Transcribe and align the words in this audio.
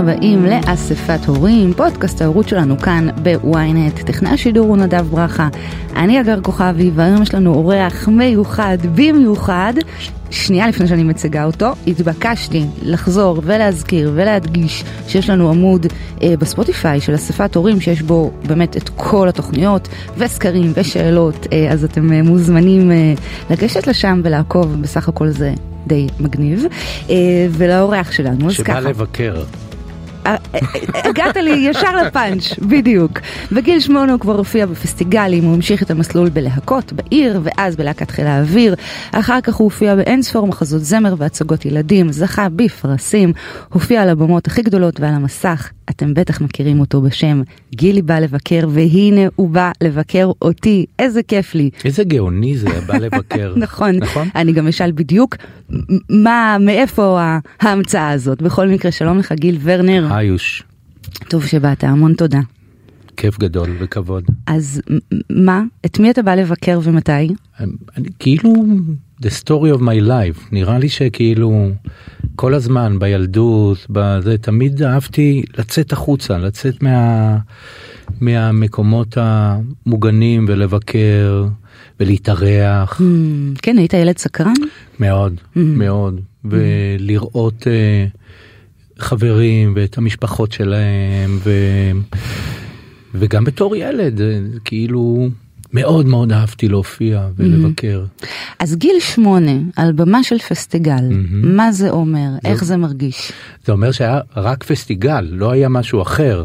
הבאים 0.00 0.46
לאספת 0.46 1.24
הורים, 1.26 1.72
פודקאסט 1.74 2.22
ההורות 2.22 2.48
שלנו 2.48 2.78
כאן 2.78 3.08
בוויינט. 3.22 4.00
טכנאי 4.00 4.30
השידור 4.30 4.66
הוא 4.66 4.76
נדב 4.76 5.06
ברכה, 5.06 5.48
אני 5.96 6.20
אגר 6.20 6.40
כוכבי, 6.40 6.90
והיום 6.94 7.22
יש 7.22 7.34
לנו 7.34 7.54
אורח 7.54 8.08
מיוחד 8.08 8.78
במיוחד. 8.94 9.72
שנייה 10.30 10.68
לפני 10.68 10.88
שאני 10.88 11.02
מציגה 11.02 11.44
אותו, 11.44 11.72
התבקשתי 11.86 12.64
לחזור 12.82 13.40
ולהזכיר 13.44 14.12
ולהדגיש 14.14 14.84
שיש 15.08 15.30
לנו 15.30 15.50
עמוד 15.50 15.86
אה, 16.22 16.34
בספוטיפיי 16.38 17.00
של 17.00 17.14
אספת 17.14 17.54
הורים 17.54 17.80
שיש 17.80 18.02
בו 18.02 18.30
באמת 18.46 18.76
את 18.76 18.88
כל 18.96 19.28
התוכניות 19.28 19.88
וסקרים 20.16 20.72
ושאלות, 20.74 21.46
אה, 21.52 21.72
אז 21.72 21.84
אתם 21.84 22.12
אה, 22.12 22.22
מוזמנים 22.22 22.90
אה, 22.90 23.14
לגשת 23.50 23.86
לשם 23.86 24.20
ולעקוב, 24.24 24.82
בסך 24.82 25.08
הכל 25.08 25.28
זה 25.28 25.54
די 25.86 26.06
מגניב. 26.20 26.64
אה, 27.10 27.16
ולאורח 27.50 28.12
שלנו, 28.12 28.46
אז 28.46 28.52
שבא 28.52 28.64
ככה. 28.64 28.80
לבקר. 28.80 29.42
הגעת 30.94 31.36
לי 31.36 31.50
ישר 31.50 31.96
לפאנץ', 31.96 32.58
בדיוק. 32.58 33.18
בגיל 33.52 33.80
שמונה 33.80 34.12
הוא 34.12 34.20
כבר 34.20 34.36
הופיע 34.36 34.66
בפסטיגלים, 34.66 35.44
הוא 35.44 35.54
המשיך 35.54 35.82
את 35.82 35.90
המסלול 35.90 36.28
בלהקות 36.28 36.92
בעיר, 36.92 37.40
ואז 37.42 37.76
בלהקת 37.76 38.10
חיל 38.10 38.26
האוויר. 38.26 38.74
אחר 39.12 39.40
כך 39.40 39.54
הוא 39.54 39.64
הופיע 39.64 39.96
באין 39.96 40.22
ספור 40.22 40.46
מחזות 40.46 40.82
זמר 40.82 41.14
והצגות 41.18 41.64
ילדים, 41.64 42.12
זכה 42.12 42.48
בפרסים, 42.48 43.32
הופיע 43.68 44.02
על 44.02 44.08
הבמות 44.08 44.46
הכי 44.46 44.62
גדולות 44.62 45.00
ועל 45.00 45.14
המסך. 45.14 45.70
אתם 46.02 46.14
בטח 46.14 46.40
מכירים 46.40 46.80
אותו 46.80 47.00
בשם 47.00 47.42
גילי 47.74 48.02
בא 48.02 48.18
לבקר, 48.18 48.68
והנה 48.70 49.20
הוא 49.36 49.50
בא 49.50 49.72
לבקר 49.80 50.30
אותי, 50.42 50.86
איזה 50.98 51.22
כיף 51.22 51.54
לי. 51.54 51.70
איזה 51.84 52.04
גאוני 52.04 52.58
זה, 52.58 52.80
בא 52.86 52.96
לבקר. 52.96 53.54
נכון, 53.64 53.96
נכון? 53.96 54.28
אני 54.34 54.52
גם 54.52 54.68
אשאל 54.68 54.92
בדיוק 54.92 55.36
מה, 56.10 56.56
מאיפה 56.60 57.20
ההמצאה 57.60 58.10
הזאת. 58.10 58.42
בכל 58.42 58.68
מקרה, 58.68 58.92
שלום 58.92 59.18
לך 59.18 59.32
גיל 59.32 59.58
ורנר, 59.62 60.14
היוש, 60.14 60.62
טוב 61.28 61.46
שבאת, 61.46 61.84
המון 61.84 62.14
תודה. 62.14 62.40
כיף 63.16 63.38
גדול 63.38 63.76
וכבוד. 63.80 64.24
אז 64.46 64.82
מה, 65.30 65.62
את 65.86 65.98
מי 65.98 66.10
אתה 66.10 66.22
בא 66.22 66.34
לבקר 66.34 66.80
ומתי? 66.82 67.10
אני, 67.96 68.08
כאילו, 68.18 68.52
the 69.22 69.30
story 69.44 69.78
of 69.78 69.80
my 69.80 70.08
life, 70.08 70.48
נראה 70.52 70.78
לי 70.78 70.88
שכאילו, 70.88 71.70
כל 72.40 72.54
הזמן 72.54 72.98
בילדות, 72.98 73.86
בזה, 73.90 74.38
תמיד 74.38 74.82
אהבתי 74.82 75.42
לצאת 75.58 75.92
החוצה, 75.92 76.38
לצאת 76.38 76.82
מה, 76.82 77.36
מהמקומות 78.20 79.16
המוגנים 79.20 80.44
ולבקר 80.48 81.46
ולהתארח. 82.00 83.00
Hmm, 83.00 83.58
כן, 83.62 83.78
היית 83.78 83.92
ילד 83.92 84.18
סקרן? 84.18 84.52
מאוד, 85.00 85.34
מאוד, 85.56 86.20
ולראות 86.44 87.66
אה, 87.66 88.06
חברים 88.98 89.72
ואת 89.76 89.98
המשפחות 89.98 90.52
שלהם, 90.52 91.38
ו... 91.44 91.50
וגם 93.14 93.44
בתור 93.44 93.76
ילד, 93.76 94.20
אה, 94.20 94.38
כאילו, 94.64 95.28
מאוד 95.72 96.06
מאוד 96.06 96.32
אהבתי 96.32 96.68
להופיע 96.68 97.28
ולבקר. 97.36 98.04
אז 98.58 98.76
גיל 98.76 98.96
שמונה, 99.00 99.52
על 99.76 99.92
במה 99.92 100.22
של 100.22 100.38
פסטיגל, 100.38 101.08
מה 101.30 101.72
זה 101.72 101.90
אומר? 101.90 102.28
איך 102.44 102.64
זה 102.64 102.76
מרגיש? 102.76 103.32
זה 103.64 103.72
אומר 103.72 103.92
שהיה 103.92 104.20
רק 104.36 104.64
פסטיגל, 104.64 105.20
לא 105.20 105.50
היה 105.50 105.68
משהו 105.68 106.02
אחר. 106.02 106.44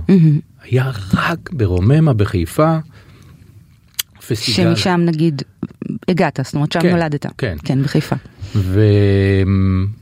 היה 0.63 0.91
רק 1.13 1.49
ברוממה 1.53 2.13
בחיפה, 2.13 2.77
פסטיגל. 4.27 4.75
שמשם 4.75 5.01
נגיד 5.05 5.41
הגעת, 6.07 6.39
זאת 6.43 6.55
אומרת 6.55 6.71
שם 6.71 6.81
כן, 6.81 6.91
נולדת. 6.91 7.25
כן. 7.37 7.55
כן, 7.63 7.81
בחיפה. 7.81 8.15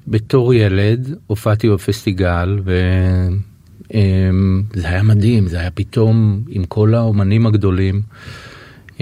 ובתור 0.07 0.53
ילד 0.53 1.15
הופעתי 1.27 1.69
בפסטיגל 1.69 2.59
וזה 2.63 4.87
היה 4.87 5.03
מדהים, 5.03 5.47
זה 5.47 5.59
היה 5.59 5.71
פתאום 5.71 6.43
עם 6.49 6.65
כל 6.65 6.93
האומנים 6.93 7.47
הגדולים. 7.47 8.01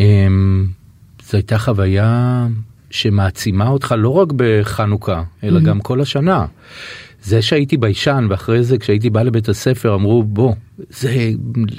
אמ, 0.01 0.65
זו 1.29 1.37
הייתה 1.37 1.57
חוויה 1.57 2.47
שמעצימה 2.89 3.67
אותך 3.67 3.95
לא 3.97 4.09
רק 4.09 4.27
בחנוכה, 4.35 5.23
אלא 5.43 5.59
גם 5.59 5.79
כל 5.79 6.01
השנה. 6.01 6.45
זה 7.23 7.41
שהייתי 7.41 7.77
ביישן 7.77 8.27
ואחרי 8.29 8.63
זה 8.63 8.77
כשהייתי 8.77 9.09
בא 9.09 9.21
לבית 9.23 9.49
הספר 9.49 9.95
אמרו 9.95 10.23
בוא, 10.23 10.53
זה 10.89 11.29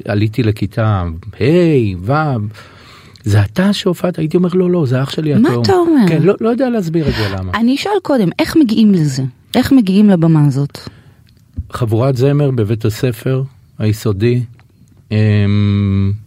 עליתי 0.09 0.43
לכיתה 0.43 1.03
ה', 1.41 1.45
ו', 2.01 2.13
זה 3.25 3.43
אתה 3.43 3.73
שהופעת? 3.73 4.19
הייתי 4.19 4.37
אומר 4.37 4.49
לא 4.55 4.71
לא 4.71 4.87
זה 4.87 5.03
אח 5.03 5.11
שלי 5.11 5.35
מה 5.35 5.49
התאום. 5.49 5.63
אתה 5.65 5.73
אומר? 5.73 6.09
כן, 6.09 6.23
לא, 6.23 6.35
לא 6.41 6.49
יודע 6.49 6.71
להסביר 6.71 7.09
את 7.09 7.15
זה 7.15 7.29
למה. 7.39 7.53
אני 7.55 7.75
אשאל 7.75 7.91
קודם, 8.03 8.29
איך 8.39 8.57
מגיעים 8.57 8.93
לזה? 8.93 9.23
איך 9.57 9.73
מגיעים 9.73 10.11
לבמה 10.11 10.47
הזאת? 10.47 10.79
חבורת 11.73 12.17
זמר 12.17 12.51
בבית 12.51 12.85
הספר 12.85 13.43
היסודי, 13.79 14.43
אמ, 15.13 15.17
ג- 15.17 16.22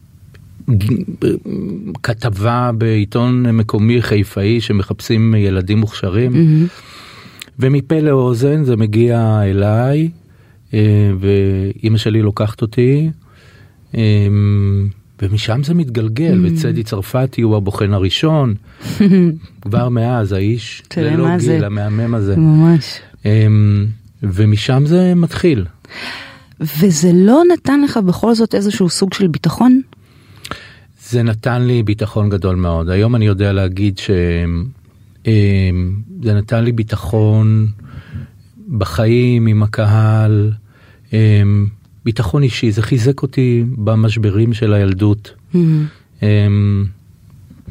כתבה 2.04 2.72
בעיתון 2.78 3.46
מקומי 3.46 4.02
חיפאי 4.02 4.62
שמחפשים 4.62 5.36
ילדים 5.36 5.78
מוכשרים, 5.78 6.32
ומפה 7.60 8.00
לאוזן 8.00 8.64
זה 8.64 8.76
מגיע 8.76 9.42
אליי, 9.44 10.10
אה, 10.74 11.12
ואימא 11.20 11.98
שלי 11.98 12.22
לוקחת 12.22 12.62
אותי, 12.62 13.10
אמ, 13.94 14.88
ומשם 15.22 15.64
זה 15.64 15.74
מתגלגל, 15.74 16.46
וצדי 16.46 16.84
צרפתי 16.84 17.42
הוא 17.42 17.58
הבוחן 17.58 17.94
הראשון, 17.94 18.56
כבר 19.62 19.90
מאז 19.90 20.32
האיש, 20.32 20.84
ללא 20.98 21.38
זה. 21.38 21.54
גיל 21.54 21.64
המהמם 21.64 22.16
הזה. 22.16 22.36
ממש. 22.36 23.00
אמ, 23.26 23.86
ומשם 24.24 24.84
זה 24.86 25.14
מתחיל. 25.16 25.66
וזה 26.60 27.12
לא 27.14 27.42
נתן 27.54 27.82
לך 27.82 27.98
בכל 27.98 28.36
זאת 28.36 28.56
איזשהו 28.56 28.90
סוג 28.90 29.14
של 29.14 29.28
ביטחון? 29.28 29.82
זה 31.10 31.24
נתן 31.24 31.62
לי 31.62 31.84
ביטחון 31.84 32.30
גדול 32.30 32.56
מאוד. 32.56 32.90
היום 32.90 33.16
אני 33.16 33.26
יודע 33.26 33.54
להגיד 33.54 33.98
שזה 33.98 35.34
נתן 36.34 36.64
לי 36.64 36.72
ביטחון 36.72 37.68
בחיים 38.78 39.48
עם 39.48 39.64
הקהל, 39.64 40.52
אמ, 41.14 41.68
ביטחון 42.06 42.44
אישי, 42.44 42.72
זה 42.72 42.82
חיזק 42.82 43.22
אותי 43.22 43.64
במשברים 43.78 44.54
של 44.54 44.74
הילדות. 44.74 45.34
אמ, 46.24 46.86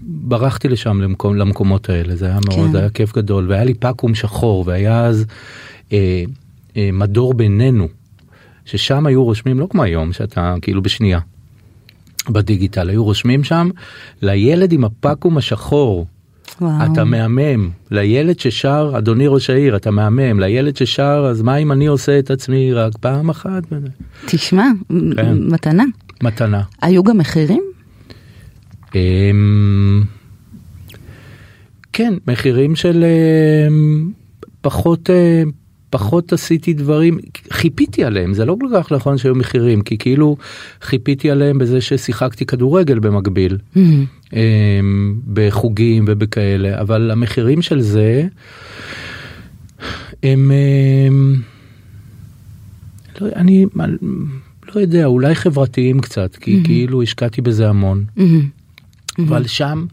ברחתי 0.02 0.68
לשם 0.68 1.00
למקום, 1.00 1.36
למקומות 1.36 1.88
האלה, 1.88 2.16
זה 2.16 2.26
היה 2.26 2.38
מאוד, 2.48 2.66
כן. 2.66 2.72
זה 2.72 2.78
היה 2.78 2.90
כיף 2.90 3.16
גדול, 3.16 3.50
והיה 3.50 3.64
לי 3.64 3.74
פקו"ם 3.74 4.14
שחור, 4.14 4.64
והיה 4.66 5.04
אז 5.04 5.24
אה, 5.92 6.24
אה, 6.76 6.90
מדור 6.92 7.34
בינינו, 7.34 7.88
ששם 8.64 9.06
היו 9.06 9.24
רושמים, 9.24 9.60
לא 9.60 9.66
כמו 9.70 9.82
היום, 9.82 10.12
שאתה 10.12 10.54
כאילו 10.62 10.82
בשנייה. 10.82 11.18
בדיגיטל 12.30 12.88
היו 12.88 13.04
רושמים 13.04 13.44
שם 13.44 13.68
לילד 14.22 14.72
עם 14.72 14.84
הפקו"ם 14.84 15.36
השחור 15.36 16.06
וואו. 16.60 16.92
אתה 16.92 17.04
מהמם 17.04 17.70
לילד 17.90 18.38
ששר 18.38 18.92
אדוני 18.98 19.26
ראש 19.26 19.50
העיר 19.50 19.76
אתה 19.76 19.90
מהמם 19.90 20.40
לילד 20.40 20.76
ששר 20.76 21.26
אז 21.30 21.42
מה 21.42 21.56
אם 21.56 21.72
אני 21.72 21.86
עושה 21.86 22.18
את 22.18 22.30
עצמי 22.30 22.72
רק 22.72 22.92
פעם 23.00 23.30
אחת 23.30 23.62
תשמע, 24.26 24.66
כן. 25.16 25.38
מתנה. 25.40 25.84
מתנה. 26.22 26.62
היו 26.82 27.02
גם 27.02 27.18
מחירים? 27.18 27.62
אמ, 28.94 30.02
כן 31.93 32.14
מחירים 32.28 32.76
של 32.76 33.04
אמ, 33.69 34.10
פחות 34.60 35.10
אה, 35.10 35.43
פחות 35.94 36.32
עשיתי 36.32 36.73
דברים 36.73 37.19
חיפיתי 37.52 38.05
עליהם 38.05 38.35
זה 38.35 38.44
לא 38.44 38.56
כל 38.61 38.67
כך 38.75 38.93
נכון 38.93 39.19
שהיו 39.19 39.35
מחירים 39.35 39.82
כי 39.82 39.99
כאילו 39.99 40.37
חיפיתי 40.82 41.31
עליהם 41.31 41.58
בזה 41.58 41.81
ששיחקתי 41.81 42.46
כדורגל 42.46 42.99
במקביל 42.99 43.58
אמ, 44.32 45.14
בחוגים 45.32 46.05
ובכאלה 46.08 46.81
אבל 46.81 47.11
המחירים 47.11 47.62
של 47.62 47.81
זה 47.81 48.26
הם 50.23 50.50
אמ, 50.50 51.35
לא, 53.20 53.29
אני 53.37 53.67
לא 54.75 54.81
יודע 54.81 55.05
אולי 55.05 55.35
חברתיים 55.35 56.00
קצת 56.00 56.37
כי 56.37 56.61
כאילו 56.64 57.02
השקעתי 57.02 57.40
בזה 57.40 57.69
המון. 57.69 58.05
אבל 59.19 59.47
שם 59.47 59.87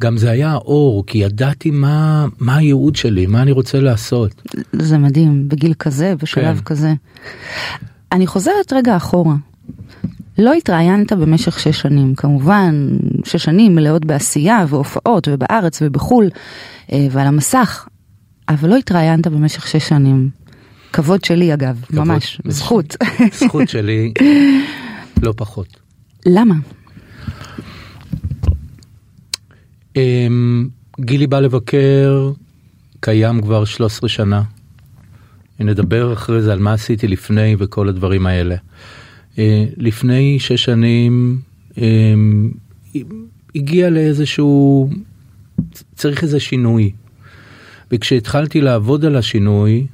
גם 0.00 0.16
זה 0.16 0.30
היה 0.30 0.50
האור 0.50 1.06
כי 1.06 1.18
ידעתי 1.18 1.70
מה 1.70 2.26
מה 2.38 2.56
הייעוד 2.56 2.96
שלי 2.96 3.26
מה 3.26 3.42
אני 3.42 3.52
רוצה 3.52 3.80
לעשות. 3.80 4.42
זה 4.72 4.98
מדהים, 4.98 5.48
בגיל 5.48 5.74
כזה, 5.74 6.14
בשלב 6.22 6.56
כן. 6.56 6.64
כזה. 6.64 6.94
אני 8.12 8.26
חוזרת 8.26 8.72
רגע 8.72 8.96
אחורה. 8.96 9.34
לא 10.38 10.52
התראיינת 10.52 11.12
במשך 11.12 11.60
שש 11.60 11.80
שנים, 11.80 12.14
כמובן 12.14 12.88
שש 13.24 13.44
שנים 13.44 13.74
מלאות 13.74 14.04
בעשייה 14.04 14.64
והופעות 14.68 15.28
ובארץ 15.28 15.78
ובחו"ל 15.82 16.28
אה, 16.92 17.06
ועל 17.10 17.26
המסך, 17.26 17.88
אבל 18.48 18.68
לא 18.68 18.76
התראיינת 18.76 19.26
במשך 19.26 19.66
שש 19.66 19.88
שנים. 19.88 20.30
כבוד 20.92 21.24
שלי 21.24 21.54
אגב, 21.54 21.80
כבוד. 21.88 22.04
ממש, 22.04 22.40
זכות. 22.48 22.96
זכות 23.32 23.68
שלי, 23.68 24.12
לא 25.22 25.32
פחות. 25.36 25.66
למה? 26.26 26.54
אמ, 29.96 30.68
גילי 31.00 31.26
בא 31.26 31.40
לבקר, 31.40 32.32
קיים 33.00 33.42
כבר 33.42 33.64
13 33.64 34.08
שנה. 34.08 34.42
נדבר 35.60 36.12
אחרי 36.12 36.42
זה 36.42 36.52
על 36.52 36.58
מה 36.58 36.72
עשיתי 36.72 37.08
לפני 37.08 37.56
וכל 37.58 37.88
הדברים 37.88 38.26
האלה. 38.26 38.56
אה, 39.38 39.64
לפני 39.76 40.38
שש 40.38 40.64
שנים 40.64 41.40
אמ, 41.78 42.50
הגיע 43.54 43.90
לאיזשהו, 43.90 44.90
צריך 45.94 46.22
איזה 46.22 46.40
שינוי. 46.40 46.90
וכשהתחלתי 47.92 48.60
לעבוד 48.60 49.04
על 49.04 49.16
השינוי, 49.16 49.86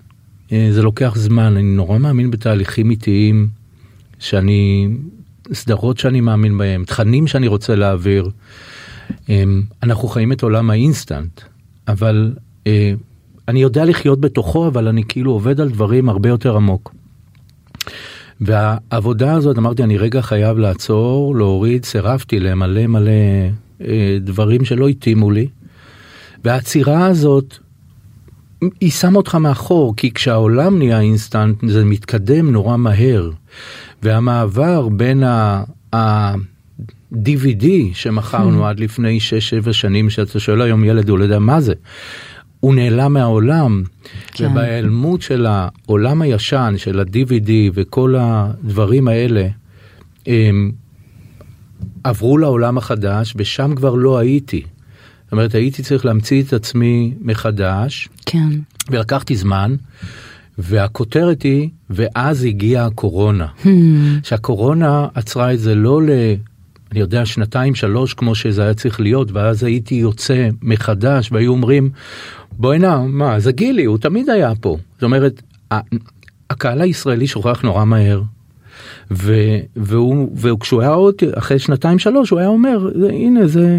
אה, 0.53 0.69
זה 0.71 0.83
לוקח 0.83 1.13
זמן, 1.17 1.57
אני 1.57 1.63
נורא 1.63 1.99
מאמין 1.99 2.31
בתהליכים 2.31 2.91
איטיים, 2.91 3.49
שאני, 4.19 4.89
סדרות 5.53 5.99
שאני 5.99 6.21
מאמין 6.21 6.59
בהם, 6.59 6.85
תכנים 6.85 7.27
שאני 7.27 7.47
רוצה 7.47 7.75
להעביר. 7.75 8.31
אמ, 9.29 9.63
אנחנו 9.83 10.09
חיים 10.09 10.33
את 10.33 10.43
עולם 10.43 10.71
האינסטנט, 10.71 11.41
אבל 11.89 12.35
אה, 12.67 12.93
אני 13.49 13.63
יודע 13.63 13.85
לחיות 13.85 14.21
בתוכו, 14.21 14.67
אבל 14.67 14.89
אני 14.89 15.03
כאילו 15.09 15.33
עובד 15.33 15.61
על 15.61 15.69
דברים 15.69 16.09
הרבה 16.09 16.29
יותר 16.29 16.57
עמוק. 16.57 16.95
והעבודה 18.41 19.35
הזאת, 19.35 19.59
אמרתי, 19.59 19.83
אני 19.83 19.99
רגע 19.99 20.23
חייב 20.23 20.59
לעצור, 20.59 21.37
להוריד, 21.37 21.85
סירבתי 21.85 22.41
למלא 22.41 22.87
מלא 22.87 23.11
אה, 23.81 24.19
דברים 24.21 24.65
שלא 24.65 24.89
התאימו 24.89 25.31
לי. 25.31 25.49
והעצירה 26.45 27.07
הזאת, 27.07 27.59
היא 28.81 28.91
שמה 28.91 29.17
אותך 29.17 29.35
מאחור, 29.35 29.97
כי 29.97 30.13
כשהעולם 30.13 30.79
נהיה 30.79 31.01
אינסטנט, 31.01 31.57
זה 31.67 31.85
מתקדם 31.85 32.51
נורא 32.51 32.77
מהר. 32.77 33.31
והמעבר 34.03 34.89
בין 34.89 35.23
ה... 35.23 35.65
DVD 37.13 37.67
שמכרנו 37.95 38.67
עד 38.67 38.81
לפני 38.81 39.19
6-7 39.69 39.73
שנים, 39.73 40.11
שאתה 40.11 40.41
שואל 40.41 40.63
היום 40.63 40.85
ילד, 40.85 41.09
הוא 41.09 41.19
לא 41.19 41.25
יודע 41.25 41.39
מה 41.39 41.61
זה. 41.61 41.75
הוא 42.61 42.75
נעלם 42.75 43.13
מהעולם, 43.13 43.83
כן. 44.33 44.47
ובהיעלמות 44.51 45.23
של 45.23 45.47
העולם 45.47 46.23
הישן, 46.23 46.75
של 46.77 47.01
ה-DVD 47.01 47.51
וכל 47.75 48.15
הדברים 48.19 49.09
האלה, 49.09 49.49
הם 50.27 50.73
עברו 52.05 52.39
לעולם 52.39 52.79
החדש, 52.79 53.35
ושם 53.37 53.75
כבר 53.77 53.95
לא 53.95 54.19
הייתי. 54.19 54.63
זאת 55.25 55.33
אומרת, 55.33 55.55
הייתי 55.55 55.83
צריך 55.83 56.05
להמציא 56.05 56.43
את 56.43 56.53
עצמי 56.53 57.15
מחדש, 57.21 58.09
כן. 58.27 58.49
ולקחתי 58.91 59.37
זמן, 59.37 59.75
והכותרת 60.59 61.43
היא, 61.43 61.69
ואז 61.91 62.45
הגיעה 62.45 62.87
הקורונה. 62.87 63.47
Hmm. 63.65 63.69
שהקורונה 64.23 65.07
עצרה 65.15 65.55
את 65.55 65.59
זה 65.61 65.75
לא 65.75 66.03
ל... 66.03 66.11
אני 66.93 67.01
יודע, 67.01 67.27
שנתיים, 67.27 67.75
שלוש, 67.75 68.15
כמו 68.15 68.35
שזה 68.35 68.63
היה 68.63 68.75
צריך 68.75 69.01
להיות, 69.01 69.33
ואז 69.33 69.63
הייתי 69.65 69.95
יוצא 69.95 70.49
מחדש, 70.63 71.33
והיו 71.33 71.53
אומרים, 71.53 71.91
בואי 72.53 72.79
נא, 72.79 72.99
מה, 73.07 73.41
זה 73.41 73.53
גילי, 73.53 73.85
הוא 73.85 73.99
תמיד 73.99 74.31
היה 74.31 74.53
פה. 74.61 74.77
זאת 74.95 75.03
אומרת, 75.03 75.43
הקהל 76.51 76.81
הישראלי 76.81 77.27
שוכח 77.27 77.63
נורא 77.63 77.85
מהר. 77.85 78.23
ו, 79.11 79.35
והוא, 79.77 80.29
וכשהוא 80.37 80.81
היה 80.83 80.91
עוד, 80.91 81.15
אחרי 81.35 81.59
שנתיים 81.59 81.99
שלוש, 81.99 82.31
הוא 82.31 82.39
היה 82.39 82.49
אומר, 82.49 82.89
"זה- 83.01 83.09
הנה 83.09 83.47
זה, 83.47 83.79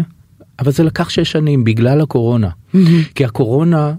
אבל 0.58 0.72
זה 0.72 0.82
לקח 0.82 1.08
שש 1.08 1.32
שנים 1.32 1.64
בגלל 1.64 2.00
הקורונה. 2.00 2.48
כי 3.14 3.24
הקורונה 3.24 3.92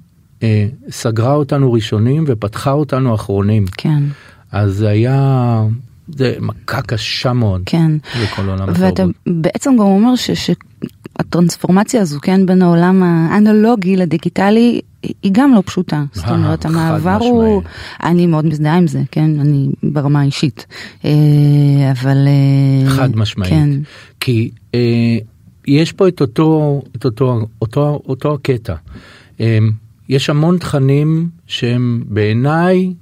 אה, 0.44 0.68
סגרה 0.90 1.34
אותנו 1.34 1.74
ראשונים 1.74 2.24
ופתחה 2.28 2.72
אותנו 2.72 3.16
אחרונים. 3.16 3.66
כן, 3.78 4.04
אז 4.52 4.72
זה 4.74 4.88
היה, 4.90 5.62
זה 6.08 6.36
מכה 6.40 6.82
קשה 6.82 7.34
מאוד 7.34 7.62
כן. 7.66 7.92
לכל 8.24 8.50
עולם 8.50 8.68
ואתה 8.70 8.88
התרבות. 8.88 9.16
בעצם 9.28 9.72
גם 9.74 9.80
אומר 9.80 10.16
ש, 10.16 10.32
שהטרנספורמציה 10.32 12.02
הזו, 12.02 12.20
כן, 12.22 12.46
בין 12.46 12.62
העולם 12.62 13.04
האנלוגי 13.04 13.96
לדיגיטלי, 13.96 14.82
היא 15.24 15.32
גם 15.32 15.54
לא 15.54 15.64
פשוטה. 15.66 16.04
זאת 16.14 16.26
אה, 16.26 16.32
אומרת, 16.32 16.66
חד 16.66 16.70
המעבר 16.70 17.18
הוא, 17.22 17.62
אני 18.04 18.28
מאוד 18.28 18.46
מזדהה 18.46 18.78
עם 18.78 18.88
זה, 18.88 19.02
כן, 19.12 19.40
אני 19.40 19.70
ברמה 19.84 20.22
האישית. 20.22 20.66
אה, 21.06 21.12
אבל... 21.92 22.18
אה, 22.28 22.90
חד 22.90 23.16
משמעית. 23.16 23.54
כן, 23.54 23.70
כי 24.20 24.52
יש 25.68 25.92
פה 25.92 26.08
את 26.08 26.22
אותו, 26.22 26.82
את 26.96 27.06
אותו, 27.06 27.48
אותו, 27.62 28.02
אותו 28.08 28.34
הקטע. 28.34 28.76
יש 30.10 30.30
המון 30.30 30.58
תכנים 30.58 31.30
שהם 31.48 32.04
בעיניי, 32.08 32.94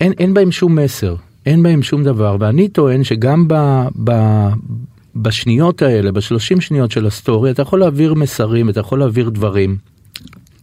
אין, 0.00 0.12
אין 0.18 0.34
בהם 0.34 0.52
שום 0.52 0.78
מסר, 0.78 1.14
אין 1.46 1.62
בהם 1.62 1.82
שום 1.82 2.04
דבר, 2.04 2.36
ואני 2.40 2.68
טוען 2.68 3.04
שגם 3.04 3.48
ב, 3.48 3.54
ב, 4.04 4.12
בשניות 5.16 5.82
האלה, 5.82 6.12
בשלושים 6.12 6.60
שניות 6.60 6.90
של 6.90 7.06
הסטורי, 7.06 7.50
אתה 7.50 7.62
יכול 7.62 7.80
להעביר 7.80 8.14
מסרים, 8.14 8.68
אתה 8.70 8.80
יכול 8.80 8.98
להעביר 8.98 9.28
דברים. 9.28 9.76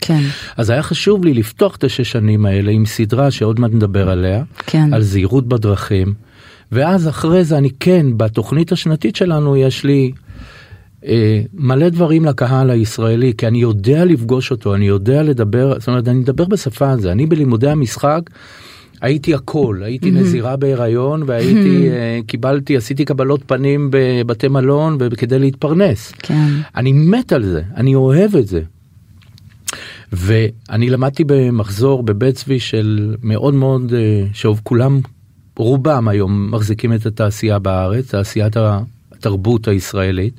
כן, 0.02 0.22
אז 0.58 0.70
היה 0.70 0.84
חשוב 0.84 1.26
לי 1.26 1.34
לפתוח 1.34 1.76
את 1.76 1.84
השש 1.84 2.12
שנים 2.12 2.46
האלה 2.46 2.72
עם 2.72 2.86
סדרה 2.86 3.32
שעוד 3.32 3.60
מעט 3.60 3.72
נדבר 3.74 4.10
עליה, 4.10 4.44
כן. 4.66 4.94
על 4.94 5.02
זהירות 5.02 5.48
בדרכים, 5.48 6.14
ואז 6.72 7.08
אחרי 7.08 7.44
זה 7.44 7.58
אני 7.58 7.70
כן, 7.80 8.06
בתוכנית 8.18 8.72
השנתית 8.72 9.16
שלנו 9.16 9.58
יש 9.58 9.84
לי 9.84 10.12
אה, 11.06 11.42
מלא 11.54 11.90
דברים 11.90 12.26
לקהל 12.26 12.70
הישראלי, 12.70 13.34
כי 13.38 13.48
אני 13.48 13.58
יודע 13.58 14.06
לפגוש 14.06 14.52
אותו, 14.52 14.76
אני 14.76 14.88
יודע 14.88 15.24
לדבר, 15.24 15.80
זאת 15.80 15.88
אומרת, 15.88 16.08
אני 16.08 16.20
מדבר 16.20 16.46
בשפה 16.46 16.90
הזו, 16.90 17.12
אני 17.12 17.26
בלימודי 17.26 17.70
המשחק. 17.70 18.22
הייתי 19.04 19.34
הכל, 19.34 19.82
הייתי 19.84 20.12
נזירה 20.12 20.56
בהיריון 20.56 21.24
והייתי, 21.26 21.90
אה, 21.90 22.20
קיבלתי, 22.28 22.78
עשיתי 22.78 23.06
קבלות 23.06 23.44
פנים 23.46 23.90
בבתי 23.92 24.48
מלון 24.48 24.98
וכדי 25.00 25.40
להתפרנס. 25.40 26.12
כן, 26.20 26.48
אני 26.76 26.94
מת 26.94 27.34
על 27.34 27.44
זה, 27.44 27.62
אני 27.76 27.96
אוהב 27.96 28.36
את 28.36 28.48
זה. 28.48 28.62
ואני 30.12 30.90
למדתי 30.90 31.24
במחזור 31.28 32.04
בבית 32.04 32.36
צבי 32.36 32.60
של 32.60 33.16
מאוד 33.24 33.54
מאוד, 33.54 33.94
אה, 33.94 34.26
שוב 34.34 34.62
כולם, 34.64 35.00
רובם 35.58 36.08
היום 36.08 36.52
מחזיקים 36.52 36.94
את 36.94 37.06
התעשייה 37.06 37.60
בארץ, 37.60 38.12
תעשיית 38.12 38.54
התרבות 39.12 39.68
הישראלית. 39.68 40.34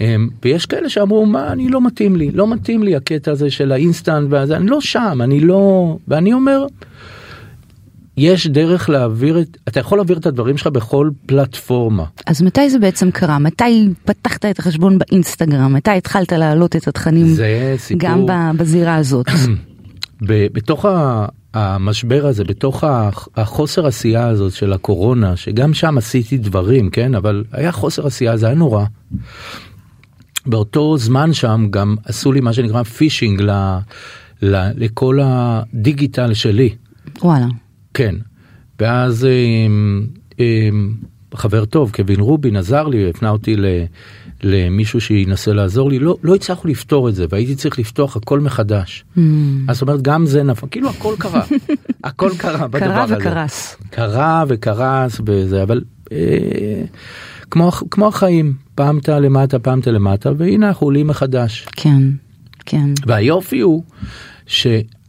אמ, 0.00 0.28
ויש 0.44 0.66
כאלה 0.66 0.88
שאמרו 0.88 1.26
מה 1.26 1.52
אני 1.52 1.68
לא 1.68 1.86
מתאים 1.86 2.16
לי 2.16 2.30
לא 2.30 2.54
מתאים 2.54 2.82
לי 2.82 2.96
הקטע 2.96 3.30
הזה 3.30 3.50
של 3.50 3.72
האינסטנט 3.72 4.26
והזה 4.30 4.56
אני 4.56 4.66
לא 4.66 4.80
שם 4.80 5.18
אני 5.22 5.40
לא 5.40 5.96
ואני 6.08 6.32
אומר 6.32 6.66
יש 8.16 8.46
דרך 8.46 8.88
להעביר 8.88 9.40
את 9.40 9.56
אתה 9.68 9.80
יכול 9.80 9.98
להעביר 9.98 10.18
את 10.18 10.26
הדברים 10.26 10.56
שלך 10.56 10.66
בכל 10.66 11.10
פלטפורמה 11.26 12.04
אז 12.26 12.42
מתי 12.42 12.70
זה 12.70 12.78
בעצם 12.78 13.10
קרה? 13.10 13.38
מתי 13.38 13.88
פתחת 14.04 14.44
את 14.44 14.58
החשבון 14.58 14.98
באינסטגרם? 14.98 15.72
מתי 15.72 15.90
התחלת 15.90 16.32
להעלות 16.32 16.76
את 16.76 16.88
התכנים 16.88 17.26
סיפור 17.76 18.08
גם 18.08 18.26
בזירה 18.56 18.94
הזאת? 18.94 19.26
בתוך 20.54 20.84
המשבר 21.54 22.26
הזה, 22.26 22.44
בתוך 22.44 22.84
החוסר 23.36 23.86
עשייה 23.86 24.26
הזאת 24.26 24.52
של 24.52 24.72
הקורונה, 24.72 25.36
שגם 25.36 25.74
שם 25.74 25.98
עשיתי 25.98 26.38
דברים, 26.38 26.90
כן? 26.90 27.14
אבל 27.14 27.44
היה 27.52 27.72
חוסר 27.72 28.06
עשייה, 28.06 28.36
זה 28.36 28.46
היה 28.46 28.54
נורא. 28.54 28.84
באותו 30.46 30.98
זמן 30.98 31.32
שם 31.32 31.66
גם 31.70 31.96
עשו 32.04 32.32
לי 32.32 32.40
מה 32.40 32.52
שנקרא 32.52 32.82
פישינג 32.82 33.42
ל, 33.42 33.50
ל, 34.42 34.70
לכל 34.76 35.18
הדיגיטל 35.22 36.34
שלי, 36.34 36.74
וואלה. 37.22 37.46
כן. 37.96 38.14
ואז 38.80 39.24
אמ, 39.24 40.06
אמ, 40.38 40.94
חבר 41.34 41.64
טוב, 41.64 41.90
קווין 41.90 42.20
רובין, 42.20 42.56
עזר 42.56 42.88
לי, 42.88 43.10
הפנה 43.10 43.30
אותי 43.30 43.56
ל, 43.56 43.66
למישהו 44.42 45.00
שינסה 45.00 45.52
לעזור 45.52 45.90
לי, 45.90 45.98
לא, 45.98 46.16
לא 46.22 46.34
הצלחנו 46.34 46.70
לפתור 46.70 47.08
את 47.08 47.14
זה, 47.14 47.26
והייתי 47.30 47.54
צריך 47.54 47.78
לפתוח 47.78 48.16
הכל 48.16 48.40
מחדש. 48.40 49.04
Hmm. 49.16 49.20
אז 49.68 49.76
זאת 49.76 49.82
אומרת, 49.82 50.02
גם 50.02 50.26
זה 50.26 50.42
נפל, 50.42 50.66
כאילו 50.70 50.90
הכל 50.90 51.14
קרה, 51.18 51.42
הכל 52.04 52.30
קרה 52.38 52.68
בדבר 52.68 52.78
קרה 52.78 53.02
הזה. 53.02 53.16
וקרס. 53.18 53.76
קרה 53.90 54.44
וקרס 54.48 55.20
וזה, 55.26 55.62
אבל 55.62 55.82
אה, 56.12 56.82
כמו, 57.50 57.70
כמו 57.90 58.08
החיים, 58.08 58.52
פעם 58.74 58.98
אתה 58.98 59.20
למטה, 59.20 59.58
פעם 59.58 59.80
אתה 59.80 59.90
למטה, 59.90 60.30
והנה 60.36 60.68
אנחנו 60.68 60.86
עולים 60.86 61.06
מחדש. 61.06 61.66
כן, 61.72 62.02
כן. 62.66 62.90
והיופי 63.06 63.60
הוא 63.60 63.82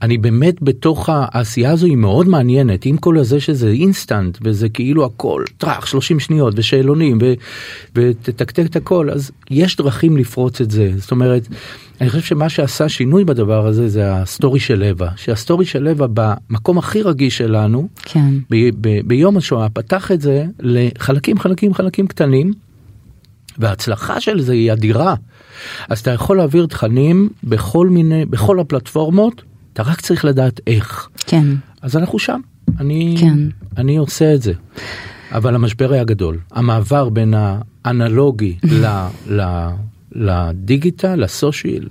אני 0.02 0.18
באמת 0.18 0.62
בתוך 0.62 1.10
העשייה 1.12 1.72
הזו 1.72 1.86
היא 1.86 1.96
מאוד 1.96 2.28
מעניינת 2.28 2.86
עם 2.86 2.98
כל 2.98 3.18
הזה 3.18 3.40
שזה 3.40 3.68
אינסטנט 3.70 4.38
וזה 4.42 4.70
כאילו 4.70 5.06
הכל 5.06 5.44
טראח 5.58 5.86
30 5.86 6.20
שניות 6.20 6.54
ושאלונים 6.58 7.18
ו- 7.22 7.34
ותתקתק 7.96 8.66
את 8.66 8.76
הכל 8.76 9.10
אז 9.10 9.32
יש 9.50 9.76
דרכים 9.76 10.18
לפרוץ 10.18 10.62
את 10.62 10.72
זה 10.72 10.92
זאת 10.98 11.12
אומרת 11.12 11.48
אני 12.02 12.10
חושב 12.10 12.22
שמה 12.22 12.50
שעשה 12.50 12.90
שינוי 12.90 13.26
בדבר 13.26 13.68
הזה 13.68 13.90
זה 13.90 14.14
הסטורי 14.14 14.60
של 14.60 14.80
אווה 14.80 15.10
שהסטורי 15.16 15.66
של 15.66 15.84
אווה 15.84 16.06
במקום 16.14 16.78
הכי 16.78 17.02
רגיש 17.02 17.38
שלנו 17.38 17.88
כן. 18.04 18.34
ב- 18.52 18.70
ב- 18.82 19.08
ביום 19.08 19.38
השואה 19.38 19.70
פתח 19.70 20.12
את 20.12 20.22
זה 20.22 20.46
לחלקים 20.60 21.40
חלקים 21.40 21.74
חלקים 21.74 22.08
קטנים 22.08 22.54
וההצלחה 23.58 24.22
של 24.22 24.42
זה 24.42 24.54
היא 24.54 24.74
אדירה. 24.74 25.16
אז 25.90 26.00
אתה 26.00 26.12
יכול 26.12 26.38
להעביר 26.38 26.66
תכנים 26.66 27.30
בכל 27.44 27.90
מיני 27.90 28.26
בכל 28.26 28.60
הפלטפורמות 28.60 29.42
אתה 29.78 29.90
רק 29.90 30.02
צריך 30.02 30.26
לדעת 30.26 30.62
איך 30.68 31.10
כן. 31.28 31.46
אז 31.82 31.98
אנחנו 31.98 32.20
שם 32.20 32.40
אני 32.80 33.16
כן. 33.20 33.40
אני 33.78 33.98
עושה 33.98 34.34
את 34.34 34.42
זה. 34.42 34.54
אבל 35.32 35.56
המשבר 35.56 35.94
היה 35.94 36.04
גדול 36.04 36.38
המעבר 36.52 37.10
בין 37.10 37.34
האנלוגי 37.86 38.58
ל, 38.64 38.86
ל, 39.30 39.68
לדיגיטל 40.12 41.16
לסושיאל. 41.16 41.88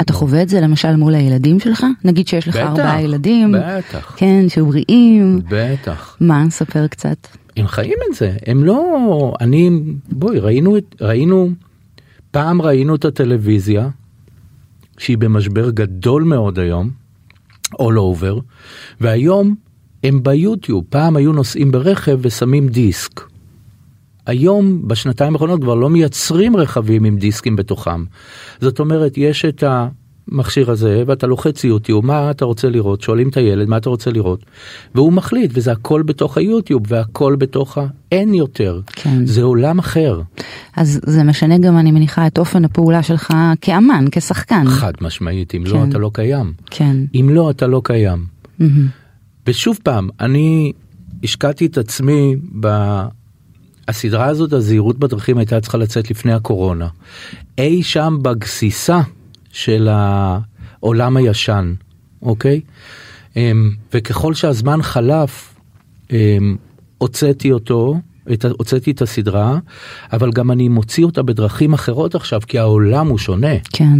אתה 0.00 0.12
חווה 0.12 0.42
את 0.42 0.48
זה 0.48 0.60
למשל 0.60 0.96
מול 0.96 1.14
הילדים 1.14 1.60
שלך? 1.60 1.86
נגיד 2.04 2.28
שיש 2.28 2.48
לך 2.48 2.56
בטח, 2.56 2.66
ארבעה 2.66 3.02
ילדים. 3.02 3.54
בטח. 3.58 4.14
כן, 4.16 4.48
שהיו 4.48 4.66
בריאים. 4.66 5.40
בטח. 5.48 6.16
מה, 6.20 6.44
ספר 6.50 6.86
קצת. 6.86 7.28
הם 7.56 7.66
חיים 7.66 7.98
את 8.10 8.16
זה 8.16 8.32
הם 8.46 8.64
לא 8.64 9.34
אני 9.40 9.70
בואי 10.12 10.38
ראינו 10.38 10.76
ראינו 11.00 11.50
פעם 12.30 12.62
ראינו 12.62 12.94
את 12.94 13.04
הטלוויזיה 13.04 13.88
שהיא 14.98 15.18
במשבר 15.18 15.70
גדול 15.70 16.22
מאוד 16.22 16.58
היום 16.58 17.07
all 17.74 17.96
over 17.96 18.40
והיום 19.00 19.54
הם 20.04 20.22
ביוטיוב 20.22 20.84
פעם 20.88 21.16
היו 21.16 21.32
נוסעים 21.32 21.70
ברכב 21.70 22.18
ושמים 22.22 22.68
דיסק. 22.68 23.20
היום 24.26 24.88
בשנתיים 24.88 25.32
האחרונות 25.32 25.60
כבר 25.60 25.74
לא 25.74 25.90
מייצרים 25.90 26.56
רכבים 26.56 27.04
עם 27.04 27.16
דיסקים 27.16 27.56
בתוכם. 27.56 28.04
זאת 28.60 28.80
אומרת 28.80 29.12
יש 29.16 29.44
את 29.44 29.64
המכשיר 30.32 30.70
הזה 30.70 31.02
ואתה 31.06 31.26
לוחץ 31.26 31.64
יוטיוב 31.64 32.06
מה 32.06 32.30
אתה 32.30 32.44
רוצה 32.44 32.68
לראות 32.68 33.00
שואלים 33.00 33.28
את 33.28 33.36
הילד 33.36 33.68
מה 33.68 33.76
אתה 33.76 33.90
רוצה 33.90 34.10
לראות 34.10 34.44
והוא 34.94 35.12
מחליט 35.12 35.50
וזה 35.54 35.72
הכל 35.72 36.02
בתוך 36.02 36.38
היוטיוב 36.38 36.82
והכל 36.88 37.36
בתוך 37.38 37.78
ה... 37.78 37.86
אין 38.12 38.34
יותר 38.34 38.80
כן. 38.92 39.26
זה 39.26 39.42
עולם 39.42 39.78
אחר 39.78 40.20
אז 40.76 41.00
זה 41.06 41.24
משנה 41.24 41.58
גם, 41.58 41.78
אני 41.78 41.90
מניחה, 41.92 42.26
את 42.26 42.38
אופן 42.38 42.64
הפעולה 42.64 43.02
שלך 43.02 43.34
כאמן, 43.60 44.04
כשחקן. 44.12 44.64
חד 44.68 44.92
משמעית 45.00 45.54
אם 45.54 45.64
לא 45.66 45.72
כן. 45.72 45.88
אתה 45.88 45.98
לא 45.98 46.10
קיים 46.14 46.52
כן. 46.70 46.96
אם 47.14 47.28
לא 47.30 47.50
אתה 47.50 47.66
לא 47.66 47.80
קיים. 47.84 48.24
מהמם. 48.58 48.86
ושוב 49.46 49.78
פעם 49.82 50.08
אני 50.20 50.72
השקעתי 51.24 51.66
את 51.66 51.78
עצמי 51.78 52.36
ב... 52.60 52.68
הסדרה 53.88 54.26
הזאת 54.26 54.52
הזהירות 54.52 54.98
בדרכים 54.98 55.38
הייתה 55.38 55.60
צריכה 55.60 55.78
לצאת 55.78 56.10
לפני 56.10 56.32
הקורונה. 56.32 56.88
אי 57.58 57.82
שם 57.82 58.18
בגסיסה 58.22 59.00
של 59.52 59.88
העולם 59.90 61.16
הישן, 61.16 61.74
אוקיי? 62.22 62.60
אמ, 63.36 63.70
וככל 63.94 64.34
שהזמן 64.34 64.82
חלף, 64.82 65.54
אמ, 66.10 66.56
הוצאתי 66.98 67.52
אותו, 67.52 67.94
את, 68.32 68.44
הוצאתי 68.44 68.90
את 68.90 69.02
הסדרה, 69.02 69.58
אבל 70.12 70.30
גם 70.30 70.50
אני 70.50 70.68
מוציא 70.68 71.04
אותה 71.04 71.22
בדרכים 71.22 71.72
אחרות 71.72 72.14
עכשיו, 72.14 72.40
כי 72.46 72.58
העולם 72.58 73.08
הוא 73.08 73.18
שונה. 73.18 73.54
כן. 73.72 73.98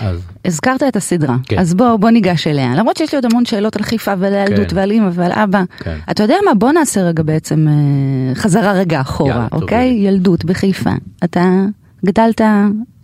אז 0.00 0.20
הזכרת 0.44 0.82
את 0.82 0.96
הסדרה, 0.96 1.36
כן. 1.44 1.58
אז 1.58 1.74
בוא, 1.74 1.96
בוא 1.96 2.10
ניגש 2.10 2.46
אליה. 2.46 2.74
למרות 2.74 2.96
שיש 2.96 3.12
לי 3.12 3.16
עוד 3.16 3.24
המון 3.24 3.44
שאלות 3.44 3.76
על 3.76 3.82
חיפה 3.82 4.14
ועל 4.18 4.32
ילדות 4.32 4.70
כן. 4.70 4.76
ועל 4.76 4.90
אימא 4.90 5.10
ועל 5.12 5.32
אבא. 5.32 5.62
כן. 5.78 5.98
אתה 6.10 6.22
יודע 6.22 6.34
מה? 6.44 6.54
בוא 6.54 6.72
נעשה 6.72 7.00
רגע 7.00 7.22
בעצם 7.22 7.68
אה, 7.68 8.34
חזרה 8.34 8.72
רגע 8.72 9.00
אחורה, 9.00 9.30
יאללה, 9.30 9.48
טוב, 9.48 9.62
אוקיי? 9.62 9.88
יאללה. 9.88 10.08
ילדות 10.08 10.44
בחיפה. 10.44 10.90
אתה 11.24 11.64
גדלת 12.04 12.40